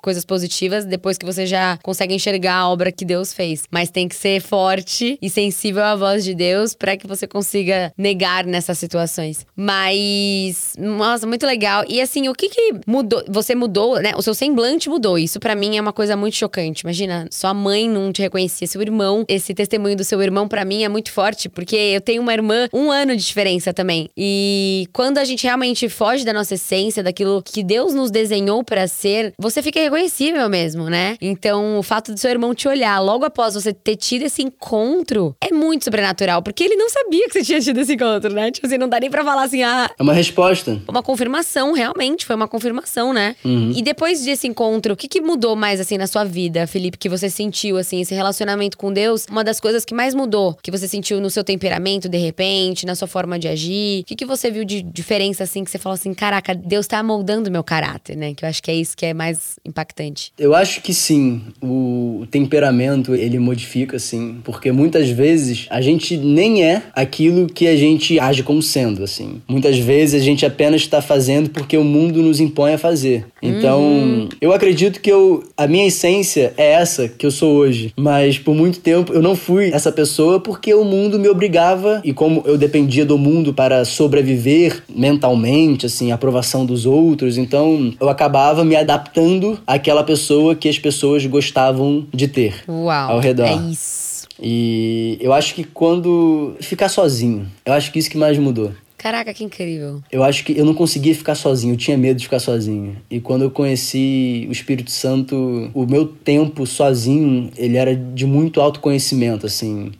[0.02, 3.64] coisas positivas depois que você já consegue enxergar a obra que Deus fez.
[3.70, 7.92] Mas tem que ser forte e sensível à voz de Deus para que você consiga
[7.96, 9.46] negar nessas situações.
[9.56, 11.84] Mas, nossa, muito legal.
[11.88, 13.24] E assim, o que que mudou?
[13.28, 14.12] Você mudou, né?
[14.16, 15.18] O seu semblante mudou.
[15.18, 16.82] Isso pra mim é uma coisa muito chocante.
[16.82, 19.24] Imagina, sua mãe não te reconhecia, seu irmão.
[19.28, 22.68] Esse testemunho do seu irmão pra mim é muito forte, porque eu tenho uma irmã,
[22.72, 24.08] um ano de diferença também.
[24.16, 28.86] E quando a gente realmente foge da nossa essência, daquilo que Deus nos desenhou pra
[28.88, 31.16] ser, você fica reconhecível mesmo, né?
[31.20, 35.34] Então, o fato do seu irmão te olhar logo após você ter tido esse encontro
[35.40, 38.50] é muito sobrenatural, porque ele não sabia que você tinha tido esse encontro, né?
[38.50, 40.80] Tipo assim, não dá nem pra falar assim, ah, É uma resposta.
[40.88, 43.36] uma confirmação, realmente, foi uma confirmação, né?
[43.44, 47.08] E depois desse encontro, o que, que mudou mais, assim, na sua vida, Felipe, que
[47.08, 49.26] você sentiu, assim, esse relacionamento com Deus?
[49.30, 52.94] Uma das coisas que mais mudou, que você sentiu no seu temperamento, de repente, na
[52.94, 54.00] sua forma de agir?
[54.00, 57.02] O que, que você viu de diferença, assim, que você falou assim, caraca, Deus tá
[57.02, 58.32] moldando meu caráter, né?
[58.34, 60.32] Que eu acho que é isso que é mais impactante.
[60.38, 66.64] Eu acho que sim, o temperamento ele modifica sim, porque muitas vezes a gente nem
[66.64, 69.42] é aquilo que a gente age como sendo, assim.
[69.46, 73.26] Muitas vezes a gente apenas está fazendo porque o mundo nos impõe a fazer.
[73.42, 78.38] Então, eu acredito que eu a minha essência é essa que eu sou hoje, mas
[78.38, 82.42] por muito tempo eu não fui essa pessoa porque o mundo me obrigava e como
[82.46, 87.55] eu dependia do mundo para sobreviver mentalmente, assim, a aprovação dos outros, então
[88.00, 93.12] eu acabava me adaptando àquela pessoa que as pessoas gostavam de ter Uau.
[93.12, 93.46] ao redor.
[93.46, 94.26] É isso.
[94.40, 98.72] E eu acho que quando ficar sozinho, eu acho que isso que mais mudou.
[99.06, 100.02] Caraca, que incrível.
[100.10, 102.96] Eu acho que eu não conseguia ficar sozinho, eu tinha medo de ficar sozinho.
[103.08, 108.60] E quando eu conheci o Espírito Santo, o meu tempo sozinho, ele era de muito
[108.60, 109.92] autoconhecimento, assim.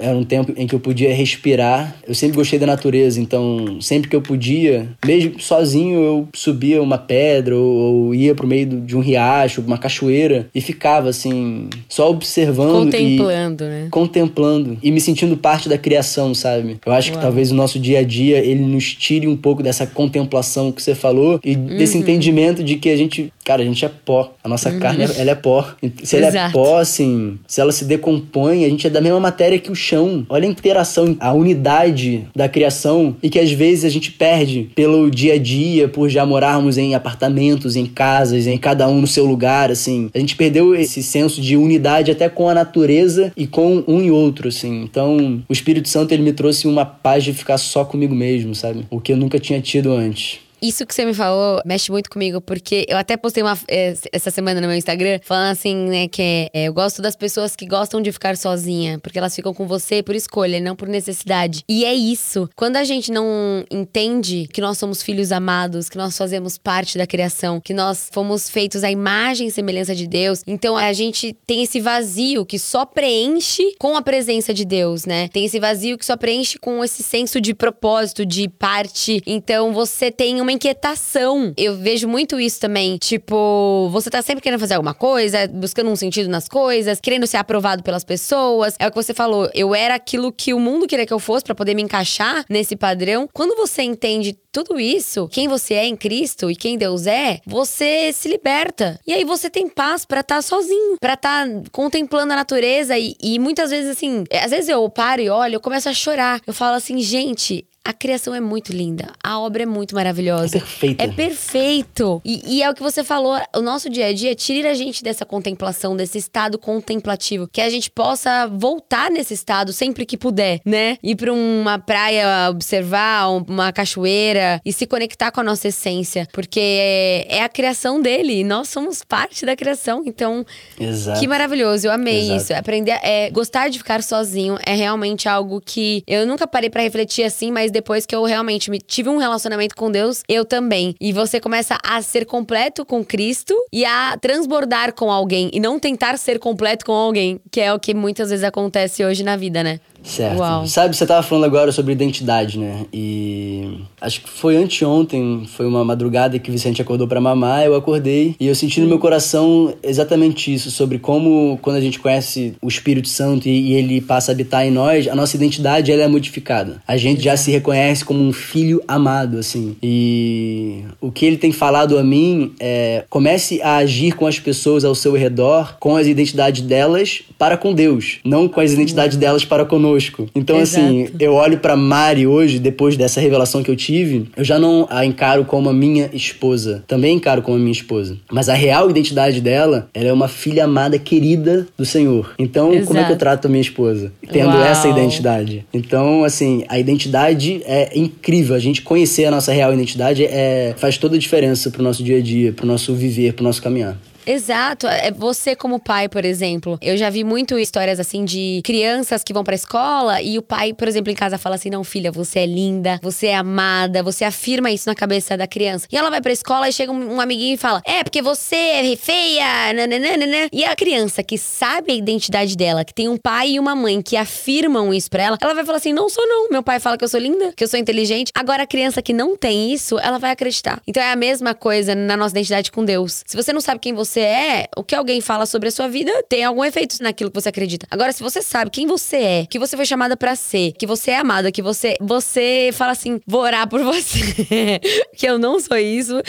[0.00, 1.96] Era um tempo em que eu podia respirar.
[2.06, 6.96] Eu sempre gostei da natureza, então sempre que eu podia, mesmo sozinho, eu subia uma
[6.96, 12.08] pedra ou, ou ia pro meio de um riacho, uma cachoeira e ficava assim, só
[12.08, 13.88] observando e Contemplando, né?
[13.90, 16.76] contemplando e me sentindo parte da criação, sabe?
[16.86, 17.26] Eu acho que Uau.
[17.26, 20.94] talvez o nosso dia a dia ele nos tire um pouco dessa contemplação que você
[20.94, 24.32] falou e desse entendimento de que a gente, cara, a gente é pó.
[24.42, 25.66] A nossa carne, ela é pó.
[26.02, 26.52] Se ela é Exato.
[26.52, 30.26] pó, assim, se ela se decompõe, a gente é da mesma matéria que o chão.
[30.28, 35.10] Olha a interação, a unidade da criação e que às vezes a gente perde pelo
[35.10, 39.24] dia a dia, por já morarmos em apartamentos, em casas, em cada um no seu
[39.24, 40.10] lugar, assim.
[40.14, 44.10] A gente perdeu esse senso de unidade até com a natureza e com um e
[44.10, 44.82] outro, assim.
[44.82, 48.23] Então, o Espírito Santo ele me trouxe uma paz de ficar só comigo mesmo,
[48.54, 48.86] sabe?
[48.90, 50.40] O que eu nunca tinha tido antes.
[50.68, 54.30] Isso que você me falou mexe muito comigo, porque eu até postei uma é, essa
[54.30, 58.00] semana no meu Instagram falando assim, né, que é, eu gosto das pessoas que gostam
[58.00, 61.62] de ficar sozinha, porque elas ficam com você por escolha, não por necessidade.
[61.68, 62.48] E é isso.
[62.56, 67.06] Quando a gente não entende que nós somos filhos amados, que nós fazemos parte da
[67.06, 71.62] criação, que nós fomos feitos à imagem e semelhança de Deus, então a gente tem
[71.62, 75.28] esse vazio que só preenche com a presença de Deus, né?
[75.28, 79.22] Tem esse vazio que só preenche com esse senso de propósito, de parte.
[79.26, 81.52] Então você tem uma inquietação.
[81.56, 82.96] Eu vejo muito isso também.
[82.96, 87.36] Tipo, você tá sempre querendo fazer alguma coisa, buscando um sentido nas coisas, querendo ser
[87.36, 88.74] aprovado pelas pessoas.
[88.78, 89.50] É o que você falou.
[89.54, 92.76] Eu era aquilo que o mundo queria que eu fosse para poder me encaixar nesse
[92.76, 93.28] padrão.
[93.32, 98.12] Quando você entende tudo isso, quem você é em Cristo e quem Deus é, você
[98.12, 99.00] se liberta.
[99.04, 102.96] E aí você tem paz para estar tá sozinho, para estar tá contemplando a natureza
[102.96, 106.40] e, e muitas vezes assim, às vezes eu paro e olho, eu começo a chorar.
[106.46, 109.12] Eu falo assim, gente, a criação é muito linda.
[109.22, 110.56] A obra é muito maravilhosa.
[110.56, 111.00] É perfeito.
[111.02, 112.22] É perfeito.
[112.24, 115.04] E, e, é o que você falou, o nosso dia a dia tira a gente
[115.04, 117.46] dessa contemplação, desse estado contemplativo.
[117.52, 120.96] Que a gente possa voltar nesse estado sempre que puder, né?
[121.02, 126.26] Ir pra uma praia observar, uma cachoeira e se conectar com a nossa essência.
[126.32, 130.02] Porque é, é a criação dele e nós somos parte da criação.
[130.06, 130.46] Então,
[130.80, 131.20] Exato.
[131.20, 131.86] que maravilhoso.
[131.86, 132.40] Eu amei Exato.
[132.40, 132.54] isso.
[132.54, 137.24] Aprender, é, gostar de ficar sozinho é realmente algo que eu nunca parei para refletir
[137.24, 140.94] assim, mas depois que eu realmente me, tive um relacionamento com Deus, eu também.
[141.00, 145.78] E você começa a ser completo com Cristo e a transbordar com alguém e não
[145.78, 149.62] tentar ser completo com alguém, que é o que muitas vezes acontece hoje na vida,
[149.62, 149.80] né?
[150.04, 150.38] Certo.
[150.38, 150.66] Uau.
[150.66, 152.84] Sabe, você tava falando agora sobre identidade, né?
[152.92, 157.74] E acho que foi anteontem, foi uma madrugada que o Vicente acordou para mamar, eu
[157.74, 162.54] acordei e eu senti no meu coração exatamente isso, sobre como quando a gente conhece
[162.60, 166.02] o Espírito Santo e, e ele passa a habitar em nós, a nossa identidade ela
[166.02, 166.82] é modificada.
[166.86, 169.76] A gente já se reconhece como um filho amado, assim.
[169.82, 174.84] E o que ele tem falado a mim é comece a agir com as pessoas
[174.84, 179.44] ao seu redor, com as identidades delas para com Deus, não com as identidades delas
[179.44, 179.93] para conosco
[180.34, 181.16] Então, assim, Exato.
[181.16, 184.86] assim, eu olho para Mari hoje, depois dessa revelação que eu tive, eu já não
[184.90, 186.84] a encaro como a minha esposa.
[186.86, 188.16] Também encaro como a minha esposa.
[188.30, 192.34] Mas a real identidade dela, ela é uma filha amada, querida do Senhor.
[192.38, 192.86] Então, Exato.
[192.86, 194.12] como é que eu trato a minha esposa?
[194.30, 194.64] Tendo Uau.
[194.64, 195.64] essa identidade.
[195.72, 198.54] Então, assim, a identidade é incrível.
[198.54, 202.18] A gente conhecer a nossa real identidade é, faz toda a diferença pro nosso dia
[202.18, 203.96] a dia, pro nosso viver, pro nosso caminhar.
[204.26, 204.86] Exato.
[204.86, 206.78] É você como pai, por exemplo.
[206.80, 210.72] Eu já vi muito histórias assim de crianças que vão pra escola e o pai,
[210.72, 214.02] por exemplo, em casa fala assim: "Não, filha, você é linda, você é amada".
[214.02, 215.86] Você afirma isso na cabeça da criança.
[215.92, 218.96] E ela vai pra escola e chega um, amiguinho e fala: "É, porque você é
[218.96, 219.72] feia".
[219.74, 220.48] Nananana.
[220.52, 224.00] E a criança que sabe a identidade dela, que tem um pai e uma mãe
[224.00, 226.48] que afirmam isso pra ela, ela vai falar assim: "Não sou não.
[226.50, 228.30] Meu pai fala que eu sou linda, que eu sou inteligente".
[228.34, 230.80] Agora a criança que não tem isso, ela vai acreditar.
[230.86, 233.22] Então é a mesma coisa na nossa identidade com Deus.
[233.26, 235.88] Se você não sabe quem você você é, o que alguém fala sobre a sua
[235.88, 237.84] vida tem algum efeito naquilo que você acredita.
[237.90, 241.10] Agora, se você sabe quem você é, que você foi chamada para ser, que você
[241.10, 244.80] é amada, que você você fala assim, vou orar por você,
[245.16, 246.20] que eu não sou isso.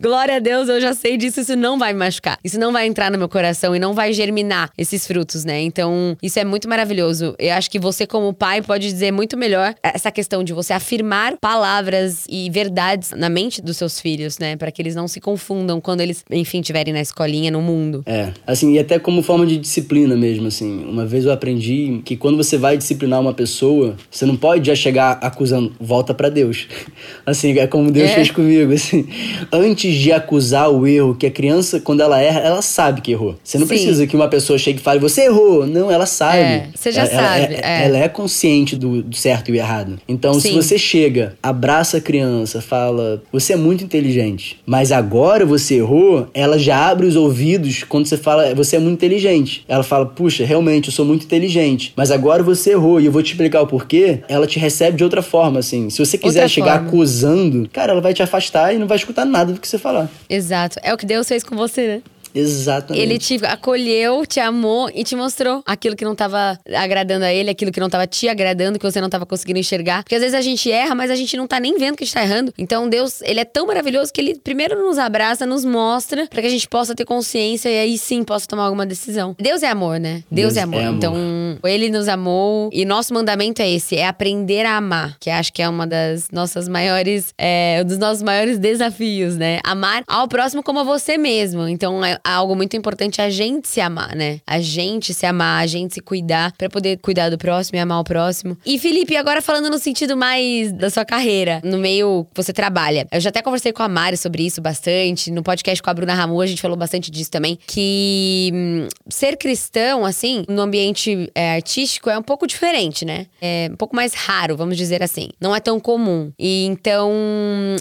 [0.00, 2.38] Glória a Deus, eu já sei disso, isso não vai me machucar.
[2.42, 5.60] Isso não vai entrar no meu coração e não vai germinar esses frutos, né?
[5.60, 7.34] Então, isso é muito maravilhoso.
[7.38, 11.36] Eu acho que você como pai pode dizer muito melhor essa questão de você afirmar
[11.36, 15.80] palavras e verdades na mente dos seus filhos, né, para que eles não se confundam
[15.80, 18.02] quando eles, enfim, estiverem na escola no mundo.
[18.06, 20.84] É, assim, e até como forma de disciplina mesmo, assim.
[20.84, 24.74] Uma vez eu aprendi que quando você vai disciplinar uma pessoa, você não pode já
[24.74, 26.66] chegar acusando, volta para Deus.
[27.26, 28.14] Assim, é como Deus é.
[28.14, 29.06] fez comigo, assim.
[29.50, 33.36] Antes de acusar o erro, que a criança, quando ela erra, ela sabe que errou.
[33.42, 33.74] Você não Sim.
[33.74, 35.66] precisa que uma pessoa chegue e fale, você errou.
[35.66, 36.38] Não, ela sabe.
[36.38, 37.54] É, você já ela, sabe.
[37.54, 39.98] Ela é, é, ela é consciente do, do, certo e errado.
[40.06, 40.40] Então, Sim.
[40.40, 46.28] se você chega, abraça a criança, fala, você é muito inteligente, mas agora você errou,
[46.34, 49.64] ela já abre os ouvidos quando você fala, você é muito inteligente.
[49.68, 51.92] Ela fala, puxa, realmente, eu sou muito inteligente.
[51.96, 54.20] Mas agora você errou e eu vou te explicar o porquê.
[54.28, 55.90] Ela te recebe de outra forma, assim.
[55.90, 56.88] Se você quiser outra chegar forma.
[56.88, 60.08] acusando, cara, ela vai te afastar e não vai escutar nada do que você falar.
[60.28, 60.78] Exato.
[60.82, 62.02] É o que Deus fez com você, né?
[62.34, 63.02] Exatamente.
[63.02, 67.50] Ele te acolheu, te amou e te mostrou aquilo que não estava agradando a ele,
[67.50, 70.02] aquilo que não estava te agradando, que você não estava conseguindo enxergar.
[70.02, 72.06] Porque às vezes a gente erra, mas a gente não tá nem vendo que a
[72.06, 72.52] gente tá errando.
[72.58, 76.48] Então Deus, ele é tão maravilhoso que ele primeiro nos abraça, nos mostra, para que
[76.48, 79.36] a gente possa ter consciência e aí sim possa tomar alguma decisão.
[79.38, 80.24] Deus é amor, né?
[80.30, 80.80] Deus, Deus é, amor.
[80.80, 80.96] é, amor.
[80.96, 85.52] Então, ele nos amou e nosso mandamento é esse, é aprender a amar, que acho
[85.52, 89.60] que é uma das nossas maiores, é, um dos nossos maiores desafios, né?
[89.64, 91.68] Amar ao próximo como a você mesmo.
[91.68, 94.40] Então, é algo muito importante a gente se amar, né?
[94.46, 98.00] A gente se amar, a gente se cuidar para poder cuidar do próximo e amar
[98.00, 98.56] o próximo.
[98.64, 103.06] E Felipe, agora falando no sentido mais da sua carreira, no meio que você trabalha.
[103.12, 105.30] Eu já até conversei com a Mari sobre isso bastante.
[105.30, 107.58] No podcast com a Bruna Ramu, a gente falou bastante disso também.
[107.66, 113.26] Que hum, ser cristão, assim, no ambiente é, artístico é um pouco diferente, né?
[113.40, 115.28] É um pouco mais raro, vamos dizer assim.
[115.40, 116.32] Não é tão comum.
[116.38, 117.12] E então,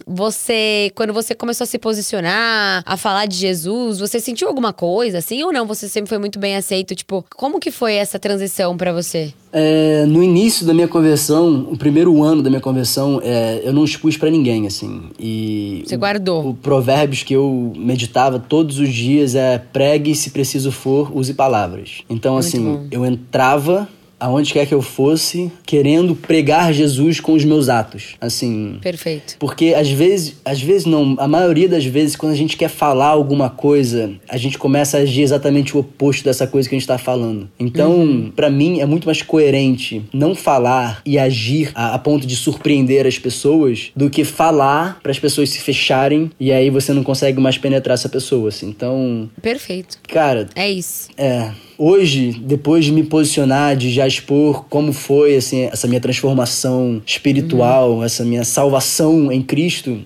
[0.05, 5.19] você, quando você começou a se posicionar, a falar de Jesus, você sentiu alguma coisa,
[5.19, 5.67] assim, ou não?
[5.67, 6.95] Você sempre foi muito bem aceito?
[6.95, 9.31] Tipo, como que foi essa transição para você?
[9.51, 13.83] É, no início da minha conversão, o primeiro ano da minha conversão, é, eu não
[13.83, 15.03] expus para ninguém, assim.
[15.19, 16.43] E Você guardou?
[16.43, 21.33] O, o provérbios que eu meditava todos os dias é pregue se preciso for, use
[21.35, 22.01] palavras.
[22.09, 22.87] Então, Muito assim, bom.
[22.89, 23.87] eu entrava
[24.19, 28.15] aonde quer que eu fosse, querendo pregar Jesus com os meus atos.
[28.21, 29.35] Assim, Perfeito.
[29.39, 33.07] porque às vezes, às vezes não, a maioria das vezes, quando a gente quer falar
[33.07, 36.87] alguma coisa, a gente começa a agir exatamente o oposto dessa coisa que a gente
[36.87, 37.49] tá falando.
[37.59, 42.35] Então, pra mim, é muito mais coerente não falar e agir a, a ponto de
[42.35, 47.03] surpreender as pessoas do que falar para as pessoas se fecharem e aí você não
[47.03, 48.49] consegue mais penetrar essa pessoa.
[48.49, 48.67] Assim.
[48.69, 49.97] Então, Perfeito.
[50.07, 51.09] cara, É isso.
[51.17, 51.51] é.
[51.77, 58.03] Hoje, depois de me posicionar, de já expor como foi assim, essa minha transformação espiritual,
[58.03, 59.99] essa minha salvação em Cristo,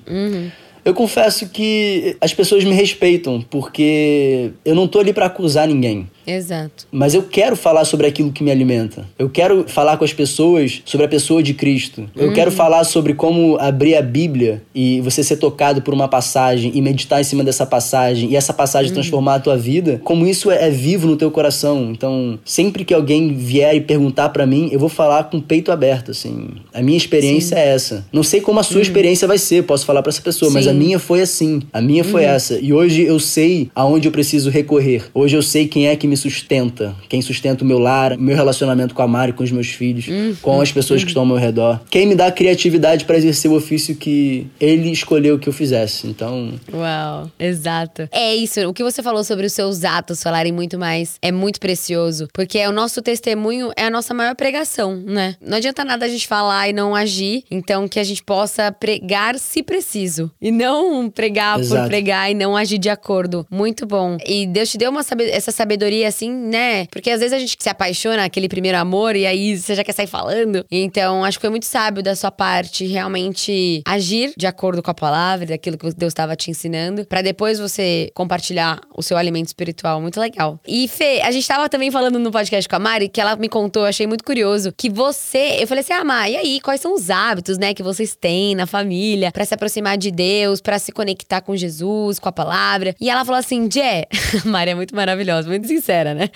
[0.86, 6.08] eu confesso que as pessoas me respeitam, porque eu não tô ali para acusar ninguém.
[6.28, 6.86] Exato.
[6.92, 9.06] Mas eu quero falar sobre aquilo que me alimenta.
[9.18, 12.10] Eu quero falar com as pessoas sobre a pessoa de Cristo.
[12.14, 16.72] Eu quero falar sobre como abrir a Bíblia e você ser tocado por uma passagem
[16.76, 20.02] e meditar em cima dessa passagem e essa passagem transformar a tua vida.
[20.04, 21.92] Como isso é, é vivo no teu coração.
[21.92, 25.72] Então, sempre que alguém vier e perguntar pra mim, eu vou falar com o peito
[25.72, 26.50] aberto, assim.
[26.74, 28.06] A minha experiência é essa.
[28.12, 30.72] Não sei como a sua experiência vai ser, posso falar pra essa pessoa, mas a
[30.72, 30.78] Sim.
[30.78, 31.62] minha foi assim.
[31.72, 32.60] A minha foi essa.
[32.60, 35.06] E hoje eu sei aonde eu preciso recorrer.
[35.14, 36.96] Hoje eu sei quem é que me sustenta.
[37.08, 40.06] Quem sustenta o meu lar, meu relacionamento com a Mari, com os meus filhos,
[40.42, 41.80] com as pessoas que estão ao meu redor.
[41.90, 46.08] Quem me dá a criatividade para exercer o ofício que ele escolheu que eu fizesse.
[46.08, 48.10] Então, Uau, exato.
[48.12, 51.60] É isso, o que você falou sobre os seus atos falarem muito mais é muito
[51.60, 55.36] precioso, porque é o nosso testemunho é a nossa maior pregação, né?
[55.42, 59.38] Não adianta nada a gente falar e não agir, então que a gente possa pregar
[59.38, 61.88] se preciso e não pregar por Exato.
[61.88, 63.46] pregar e não agir de acordo.
[63.50, 64.18] Muito bom.
[64.26, 65.02] E Deus te deu uma
[65.32, 66.86] essa sabedoria assim, né?
[66.88, 69.94] Porque às vezes a gente se apaixona, aquele primeiro amor e aí você já quer
[69.94, 70.66] sair falando.
[70.72, 74.94] Então, acho que foi muito sábio da sua parte realmente agir de acordo com a
[74.94, 80.02] palavra, daquilo que Deus estava te ensinando, pra depois você compartilhar o seu alimento espiritual.
[80.02, 80.60] Muito legal.
[80.68, 83.50] E Fê, a gente tava também falando no podcast com a Mari, que ela me
[83.50, 86.94] contou, achei muito curioso, que você, eu falei assim: "Ah, Mari, e aí, quais são
[86.94, 90.92] os hábitos, né, que vocês têm na família pra se aproximar de Deus, pra se
[90.92, 94.06] conectar com Jesus, com a palavra?" E ela falou assim: "Jé,
[94.46, 96.30] Mari é muito maravilhosa, muito sincera, né?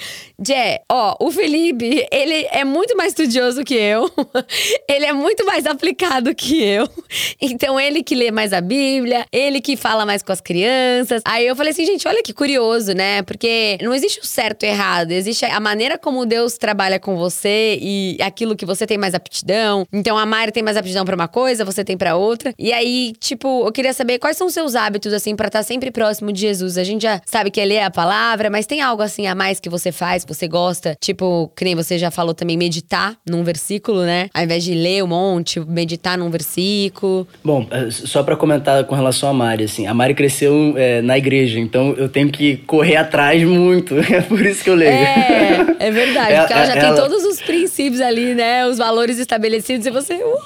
[0.46, 4.10] Jé, ó, o Felipe, ele é muito mais estudioso que eu.
[4.90, 6.88] ele é muito mais aplicado que eu.
[7.42, 11.22] Então, ele que lê mais a Bíblia, ele que fala mais com as crianças.
[11.26, 13.22] Aí eu falei assim, gente, olha que curioso, né?
[13.24, 17.78] Porque não existe o certo e errado, existe a maneira como Deus trabalha com você
[17.82, 19.86] e aquilo que você tem mais aptidão.
[19.92, 22.54] Então, a Mari tem mais aptidão pra uma coisa, você tem pra outra.
[22.58, 25.92] E aí, tipo, eu queria saber quais são os seus hábitos, assim, pra estar sempre
[25.92, 26.78] próximo de Jesus.
[26.78, 29.51] A gente já sabe que é ler a palavra, mas tem algo assim a mais
[29.60, 30.96] que você faz, que você gosta?
[31.00, 34.30] Tipo, que nem você já falou também, meditar num versículo, né?
[34.34, 37.28] Ao invés de ler um monte, meditar num versículo.
[37.44, 41.18] bom, é, só pra comentar com relação à Mari, assim, a Mari cresceu é, na
[41.18, 43.96] igreja, então eu tenho que correr atrás muito.
[44.12, 44.92] É por isso que eu leio.
[44.92, 46.36] É, é verdade.
[46.42, 48.66] Porque ela já Ela- tem todos os princípios ali, né?
[48.66, 50.16] Os valores estabelecidos e você.
[50.16, 50.38] uh,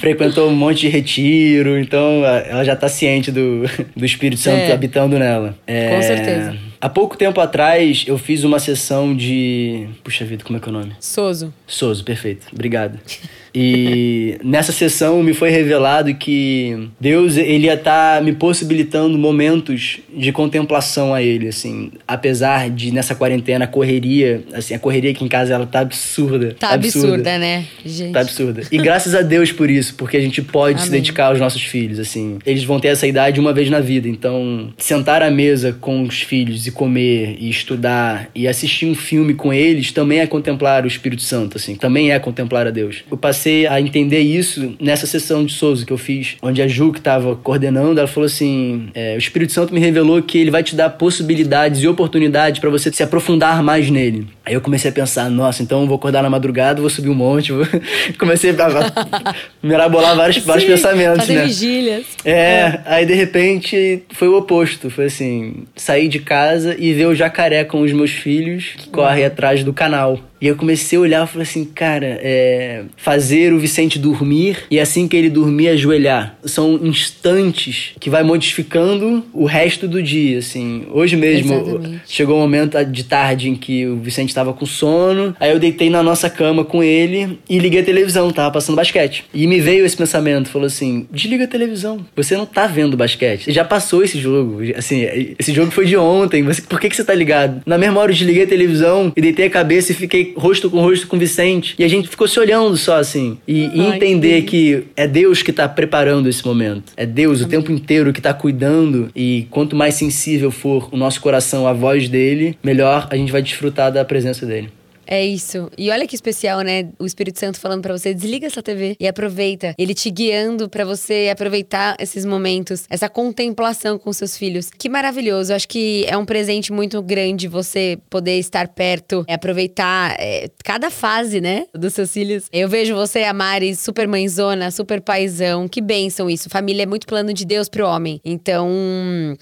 [0.00, 3.62] frequentou um monte de retiro, então a- ela já tá ciente do,
[3.96, 4.72] do Espírito Santo É.
[4.72, 5.56] habitando nela.
[5.66, 6.56] É, Com certeza.
[6.84, 9.88] Há pouco tempo atrás, eu fiz uma sessão de.
[10.04, 10.94] Puxa vida, como é que é o nome?
[11.00, 11.50] Soso.
[11.66, 12.46] Souza, perfeito.
[12.52, 13.00] Obrigado.
[13.54, 20.32] E nessa sessão me foi revelado que Deus ele ia estar me possibilitando momentos de
[20.32, 25.28] contemplação a ele, assim, apesar de nessa quarentena a correria, assim, a correria aqui em
[25.28, 26.56] casa ela tá absurda.
[26.58, 27.64] Tá absurda, né?
[27.84, 28.12] Gente.
[28.12, 28.62] Tá absurda.
[28.72, 31.00] E graças a Deus por isso, porque a gente pode se Amém.
[31.00, 32.38] dedicar aos nossos filhos, assim.
[32.44, 36.22] Eles vão ter essa idade uma vez na vida, então sentar à mesa com os
[36.22, 40.88] filhos e comer e estudar e assistir um filme com eles também é contemplar o
[40.88, 41.76] Espírito Santo, assim.
[41.76, 43.04] Também é contemplar a Deus.
[43.08, 46.92] Eu passei a entender isso nessa sessão de Souza que eu fiz, onde a Ju
[46.92, 50.62] que tava coordenando, ela falou assim: é, o Espírito Santo me revelou que ele vai
[50.62, 54.26] te dar possibilidades e oportunidades para você se aprofundar mais nele.
[54.46, 57.14] Aí eu comecei a pensar, nossa, então eu vou acordar na madrugada, vou subir um
[57.14, 57.50] monte.
[57.50, 57.66] Vou...
[58.18, 58.54] comecei a
[59.62, 61.44] mirabolar vários, Sim, vários pensamentos, fazer né?
[61.46, 62.04] vigílias.
[62.24, 64.90] É, é, aí de repente foi o oposto.
[64.90, 69.24] Foi assim, sair de casa e ver o jacaré com os meus filhos que corre
[69.24, 70.20] atrás do canal.
[70.44, 74.78] E eu comecei a olhar e falei assim, cara, é, fazer o Vicente dormir e
[74.78, 76.36] assim que ele dormir, ajoelhar.
[76.44, 80.86] São instantes que vai modificando o resto do dia, assim.
[80.90, 82.02] Hoje mesmo Exatamente.
[82.06, 85.88] chegou um momento de tarde em que o Vicente estava com sono, aí eu deitei
[85.88, 89.24] na nossa cama com ele e liguei a televisão, tava passando basquete.
[89.32, 93.52] E me veio esse pensamento, falou assim, desliga a televisão, você não tá vendo basquete.
[93.52, 95.06] Já passou esse jogo, assim,
[95.38, 97.62] esse jogo foi de ontem, você, por que, que você tá ligado?
[97.64, 100.80] Na mesma hora eu desliguei a televisão e deitei a cabeça e fiquei rosto com
[100.80, 101.74] rosto com o Vicente.
[101.78, 103.38] E a gente ficou se olhando só assim.
[103.46, 104.84] E, e entender que...
[104.96, 106.92] é Deus que tá preparando esse momento.
[106.96, 109.10] É Deus o tempo inteiro que tá cuidando.
[109.14, 113.42] E quanto mais sensível for o nosso coração à voz dele, melhor a gente vai
[113.42, 114.70] desfrutar da presença dele.
[115.06, 115.70] É isso.
[115.76, 116.88] E olha que especial, né?
[116.98, 119.74] O Espírito Santo falando para você, desliga essa TV e aproveita.
[119.78, 124.70] Ele te guiando para você aproveitar esses momentos, essa contemplação com seus filhos.
[124.70, 125.52] Que maravilhoso.
[125.52, 131.40] Acho que é um presente muito grande você poder estar perto, aproveitar é, cada fase,
[131.40, 132.44] né, dos seus filhos.
[132.52, 135.68] Eu vejo você, a Mari, super mãezona, super paizão.
[135.68, 136.48] Que bênção isso.
[136.48, 138.20] Família é muito plano de Deus pro homem.
[138.24, 138.68] Então,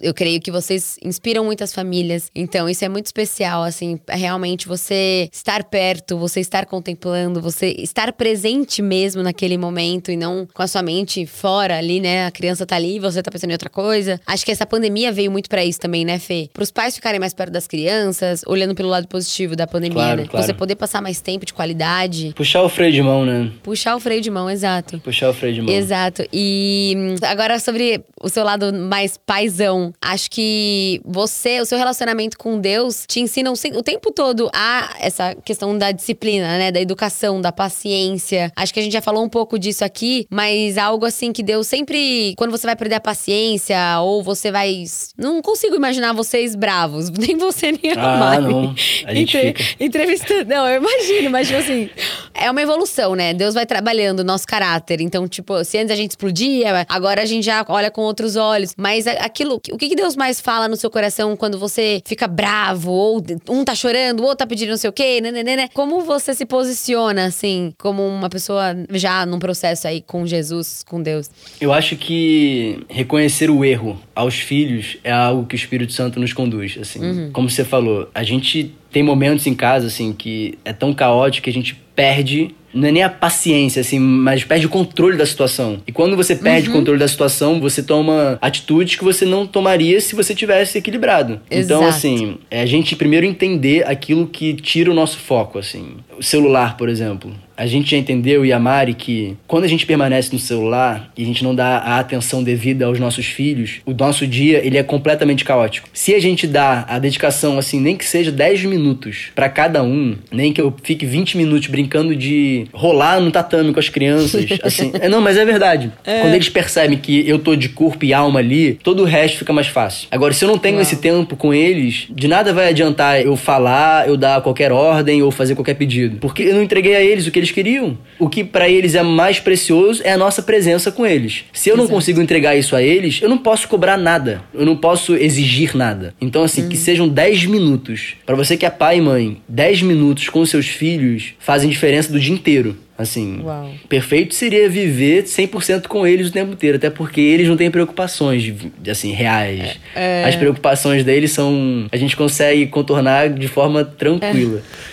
[0.00, 2.30] eu creio que vocês inspiram muitas famílias.
[2.34, 7.74] Então, isso é muito especial, assim, realmente você está estar perto, você estar contemplando, você
[7.78, 12.26] estar presente mesmo naquele momento e não com a sua mente fora ali, né?
[12.26, 14.20] A criança tá ali e você tá pensando em outra coisa.
[14.26, 16.48] Acho que essa pandemia veio muito para isso também, né, Fê?
[16.52, 20.22] Para os pais ficarem mais perto das crianças, olhando pelo lado positivo da pandemia, claro,
[20.22, 20.28] né?
[20.28, 20.46] Claro.
[20.46, 22.32] Você poder passar mais tempo de qualidade.
[22.34, 23.50] Puxar o freio de mão, né?
[23.62, 24.98] Puxar o freio de mão, exato.
[25.00, 25.74] Puxar o freio de mão.
[25.74, 26.24] Exato.
[26.32, 32.38] E hum, agora sobre o seu lado mais paisão, acho que você, o seu relacionamento
[32.38, 36.72] com Deus te ensina o tempo todo a essa questão da disciplina, né?
[36.72, 38.52] Da educação, da paciência.
[38.56, 41.66] Acho que a gente já falou um pouco disso aqui, mas algo assim que Deus
[41.66, 42.34] sempre.
[42.36, 44.84] Quando você vai perder a paciência, ou você vai.
[45.16, 48.42] Não consigo imaginar vocês bravos, nem você nem a ah, Mari.
[48.52, 48.74] Não.
[49.06, 49.64] A gente Entre...
[49.64, 49.84] fica.
[49.84, 50.44] Entrevistando.
[50.46, 51.90] Não, eu imagino, mas tipo assim.
[52.34, 53.34] É uma evolução, né?
[53.34, 55.00] Deus vai trabalhando o nosso caráter.
[55.00, 58.74] Então, tipo, se antes a gente explodia, agora a gente já olha com outros olhos.
[58.76, 59.60] Mas aquilo.
[59.70, 63.74] O que Deus mais fala no seu coração quando você fica bravo, ou um tá
[63.74, 65.31] chorando, o outro tá pedindo não sei o quê, né?
[65.32, 65.68] Né, né, né?
[65.72, 71.02] Como você se posiciona, assim, como uma pessoa já num processo aí com Jesus, com
[71.02, 71.30] Deus?
[71.60, 76.32] Eu acho que reconhecer o erro aos filhos é algo que o Espírito Santo nos
[76.32, 77.00] conduz, assim.
[77.00, 77.30] Uhum.
[77.32, 81.50] Como você falou, a gente tem momentos em casa, assim, que é tão caótico que
[81.50, 85.80] a gente perde não é nem a paciência, assim, mas perde o controle da situação.
[85.86, 86.74] E quando você perde uhum.
[86.74, 91.40] o controle da situação, você toma atitudes que você não tomaria se você tivesse equilibrado.
[91.50, 91.74] Então, Exato.
[91.74, 95.96] Então, assim, é a gente primeiro entender aquilo que tira o nosso foco, assim.
[96.18, 99.86] O celular, por exemplo a gente já entendeu, e a Mari, que quando a gente
[99.86, 103.92] permanece no celular e a gente não dá a atenção devida aos nossos filhos, o
[103.92, 105.88] nosso dia ele é completamente caótico.
[105.92, 110.16] Se a gente dá a dedicação, assim, nem que seja 10 minutos para cada um,
[110.30, 114.90] nem que eu fique 20 minutos brincando de rolar no tatame com as crianças, assim.
[115.00, 115.92] é, não, mas é verdade.
[116.04, 116.20] É.
[116.20, 119.52] Quando eles percebem que eu tô de corpo e alma ali, todo o resto fica
[119.52, 120.08] mais fácil.
[120.10, 120.82] Agora, se eu não tenho Uau.
[120.82, 125.30] esse tempo com eles, de nada vai adiantar eu falar, eu dar qualquer ordem ou
[125.30, 126.18] fazer qualquer pedido.
[126.18, 127.98] Porque eu não entreguei a eles o que eles queriam.
[128.18, 131.44] O que para eles é mais precioso é a nossa presença com eles.
[131.52, 134.42] Se eu não consigo entregar isso a eles, eu não posso cobrar nada.
[134.54, 136.14] Eu não posso exigir nada.
[136.20, 136.82] Então, assim, que uhum.
[136.82, 138.14] sejam 10 minutos.
[138.24, 142.20] para você que é pai e mãe, 10 minutos com seus filhos fazem diferença do
[142.20, 142.76] dia inteiro.
[142.96, 143.70] Assim, Uau.
[143.88, 148.52] perfeito seria viver 100% com eles o tempo inteiro, até porque eles não têm preocupações,
[148.88, 149.78] assim, reais.
[149.94, 150.24] É, é...
[150.24, 151.88] As preocupações deles são.
[151.90, 154.58] A gente consegue contornar de forma tranquila.
[154.60, 154.91] É.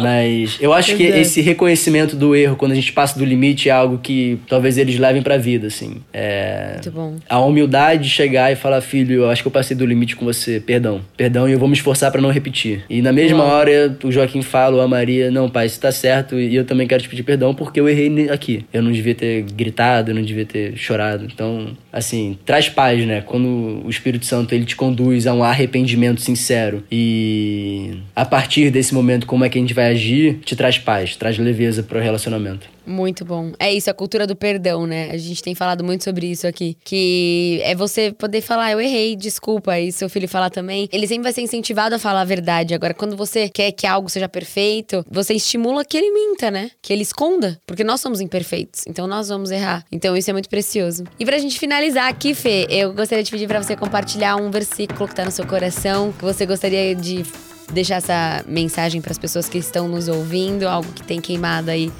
[0.00, 3.72] Mas eu acho que esse reconhecimento do erro, quando a gente passa do limite, é
[3.72, 5.96] algo que talvez eles levem pra vida, assim.
[6.12, 6.72] É...
[6.74, 7.16] Muito bom.
[7.28, 10.24] A humildade de chegar e falar, filho, eu acho que eu passei do limite com
[10.24, 11.00] você, perdão.
[11.16, 12.84] Perdão, e eu vou me esforçar para não repetir.
[12.88, 13.56] E na mesma Uau.
[13.56, 16.86] hora, o Joaquim fala, ou a Maria, não, pai, isso tá certo, e eu também
[16.86, 18.64] quero te pedir perdão porque eu errei aqui.
[18.72, 21.26] Eu não devia ter gritado, eu não devia ter chorado.
[21.32, 23.20] Então, assim, traz paz, né?
[23.20, 26.82] Quando o Espírito Santo, ele te conduz a um arrependimento sincero.
[26.90, 31.16] E a partir desse momento, como é que a gente vai agir te traz paz,
[31.16, 32.74] traz leveza para o relacionamento.
[32.86, 33.52] Muito bom.
[33.58, 35.10] É isso, a cultura do perdão, né?
[35.10, 36.76] A gente tem falado muito sobre isso aqui.
[36.84, 40.88] Que é você poder falar, eu errei, desculpa, e seu filho falar também.
[40.92, 42.74] Ele sempre vai ser incentivado a falar a verdade.
[42.74, 46.70] Agora, quando você quer que algo seja perfeito, você estimula que ele minta, né?
[46.82, 47.58] Que ele esconda.
[47.66, 48.82] Porque nós somos imperfeitos.
[48.86, 49.84] Então nós vamos errar.
[49.90, 51.04] Então isso é muito precioso.
[51.18, 55.08] E pra gente finalizar aqui, Fê, eu gostaria de pedir para você compartilhar um versículo
[55.08, 57.24] que tá no seu coração, que você gostaria de
[57.72, 61.90] deixar essa mensagem para as pessoas que estão nos ouvindo, algo que tem queimado aí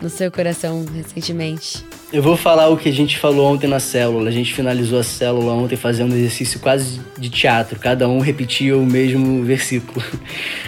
[0.00, 1.84] no seu coração recentemente?
[2.12, 4.28] Eu vou falar o que a gente falou ontem na célula.
[4.28, 7.78] A gente finalizou a célula ontem fazendo um exercício quase de teatro.
[7.80, 10.04] Cada um repetia o mesmo versículo.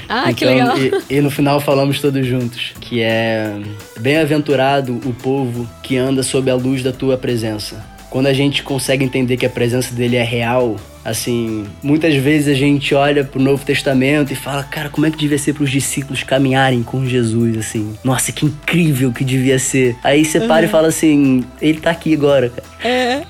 [0.08, 0.78] Ah, então, que legal.
[0.78, 3.60] E, e no final falamos todos juntos, que é
[3.98, 7.84] bem-aventurado o povo que anda sob a luz da tua presença.
[8.10, 12.54] Quando a gente consegue entender que a presença dele é real, assim, muitas vezes a
[12.54, 15.70] gente olha pro Novo Testamento e fala, cara, como é que devia ser para os
[15.70, 17.94] discípulos caminharem com Jesus, assim?
[18.02, 19.96] Nossa, que incrível que devia ser.
[20.02, 20.64] Aí você para uhum.
[20.64, 22.66] e fala assim, ele tá aqui agora, cara.
[22.82, 23.22] É.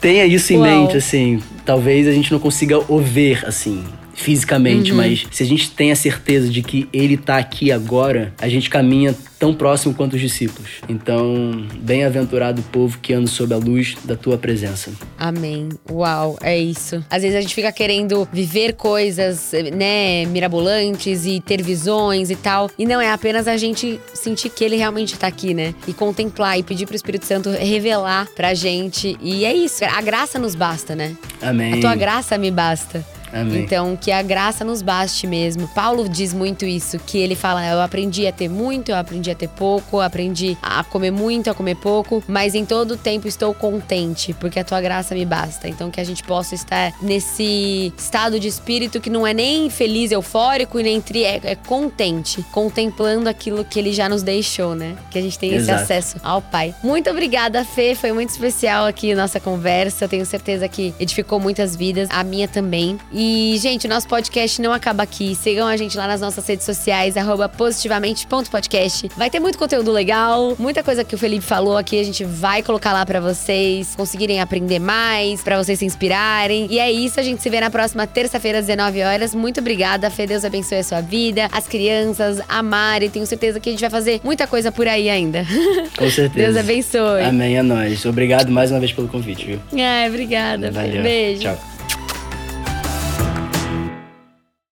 [0.00, 0.66] Tenha isso em Uau.
[0.66, 1.42] mente, assim.
[1.64, 3.84] Talvez a gente não consiga ouvir, assim
[4.14, 4.96] fisicamente, uhum.
[4.96, 8.70] mas se a gente tem a certeza de que ele tá aqui agora, a gente
[8.70, 10.70] caminha tão próximo quanto os discípulos.
[10.88, 14.90] Então, bem-aventurado o povo que anda sob a luz da tua presença.
[15.18, 15.68] Amém.
[15.90, 17.04] Uau, é isso.
[17.10, 22.70] Às vezes a gente fica querendo viver coisas, né, mirabolantes e ter visões e tal,
[22.78, 25.74] e não é apenas a gente sentir que ele realmente tá aqui, né?
[25.86, 29.16] E contemplar e pedir pro Espírito Santo revelar pra gente.
[29.20, 31.14] E é isso, a graça nos basta, né?
[31.42, 31.74] Amém.
[31.74, 33.04] A tua graça me basta.
[33.34, 33.64] Amém.
[33.64, 35.66] Então, que a graça nos baste mesmo.
[35.68, 39.34] Paulo diz muito isso, que ele fala: eu aprendi a ter muito, eu aprendi a
[39.34, 43.26] ter pouco, eu aprendi a comer muito, a comer pouco, mas em todo o tempo
[43.26, 45.68] estou contente, porque a tua graça me basta.
[45.68, 50.12] Então, que a gente possa estar nesse estado de espírito que não é nem feliz,
[50.12, 54.94] eufórico e nem tri, é, é contente, contemplando aquilo que ele já nos deixou, né?
[55.10, 55.82] Que a gente tem Exato.
[55.82, 56.74] esse acesso ao Pai.
[56.84, 57.94] Muito obrigada, Fê.
[57.94, 60.06] Foi muito especial aqui a nossa conversa.
[60.06, 62.98] Tenho certeza que edificou muitas vidas, a minha também.
[63.12, 65.34] E e, gente, nosso podcast não acaba aqui.
[65.34, 67.14] Sigam a gente lá nas nossas redes sociais,
[67.56, 69.08] positivamente.podcast.
[69.16, 72.62] Vai ter muito conteúdo legal, muita coisa que o Felipe falou aqui, a gente vai
[72.62, 76.66] colocar lá para vocês conseguirem aprender mais, para vocês se inspirarem.
[76.68, 79.34] E é isso, a gente se vê na próxima terça-feira, às 19 horas.
[79.34, 80.26] Muito obrigada, Fê.
[80.26, 83.08] Deus abençoe a sua vida, as crianças, a Mari.
[83.08, 85.46] Tenho certeza que a gente vai fazer muita coisa por aí ainda.
[85.96, 86.52] Com certeza.
[86.52, 87.22] Deus abençoe.
[87.22, 88.04] Amém, é nóis.
[88.04, 89.60] Obrigado mais uma vez pelo convite, viu?
[89.80, 90.70] É, obrigada.
[90.70, 91.02] Valeu.
[91.02, 91.40] Beijo.
[91.40, 91.73] Tchau.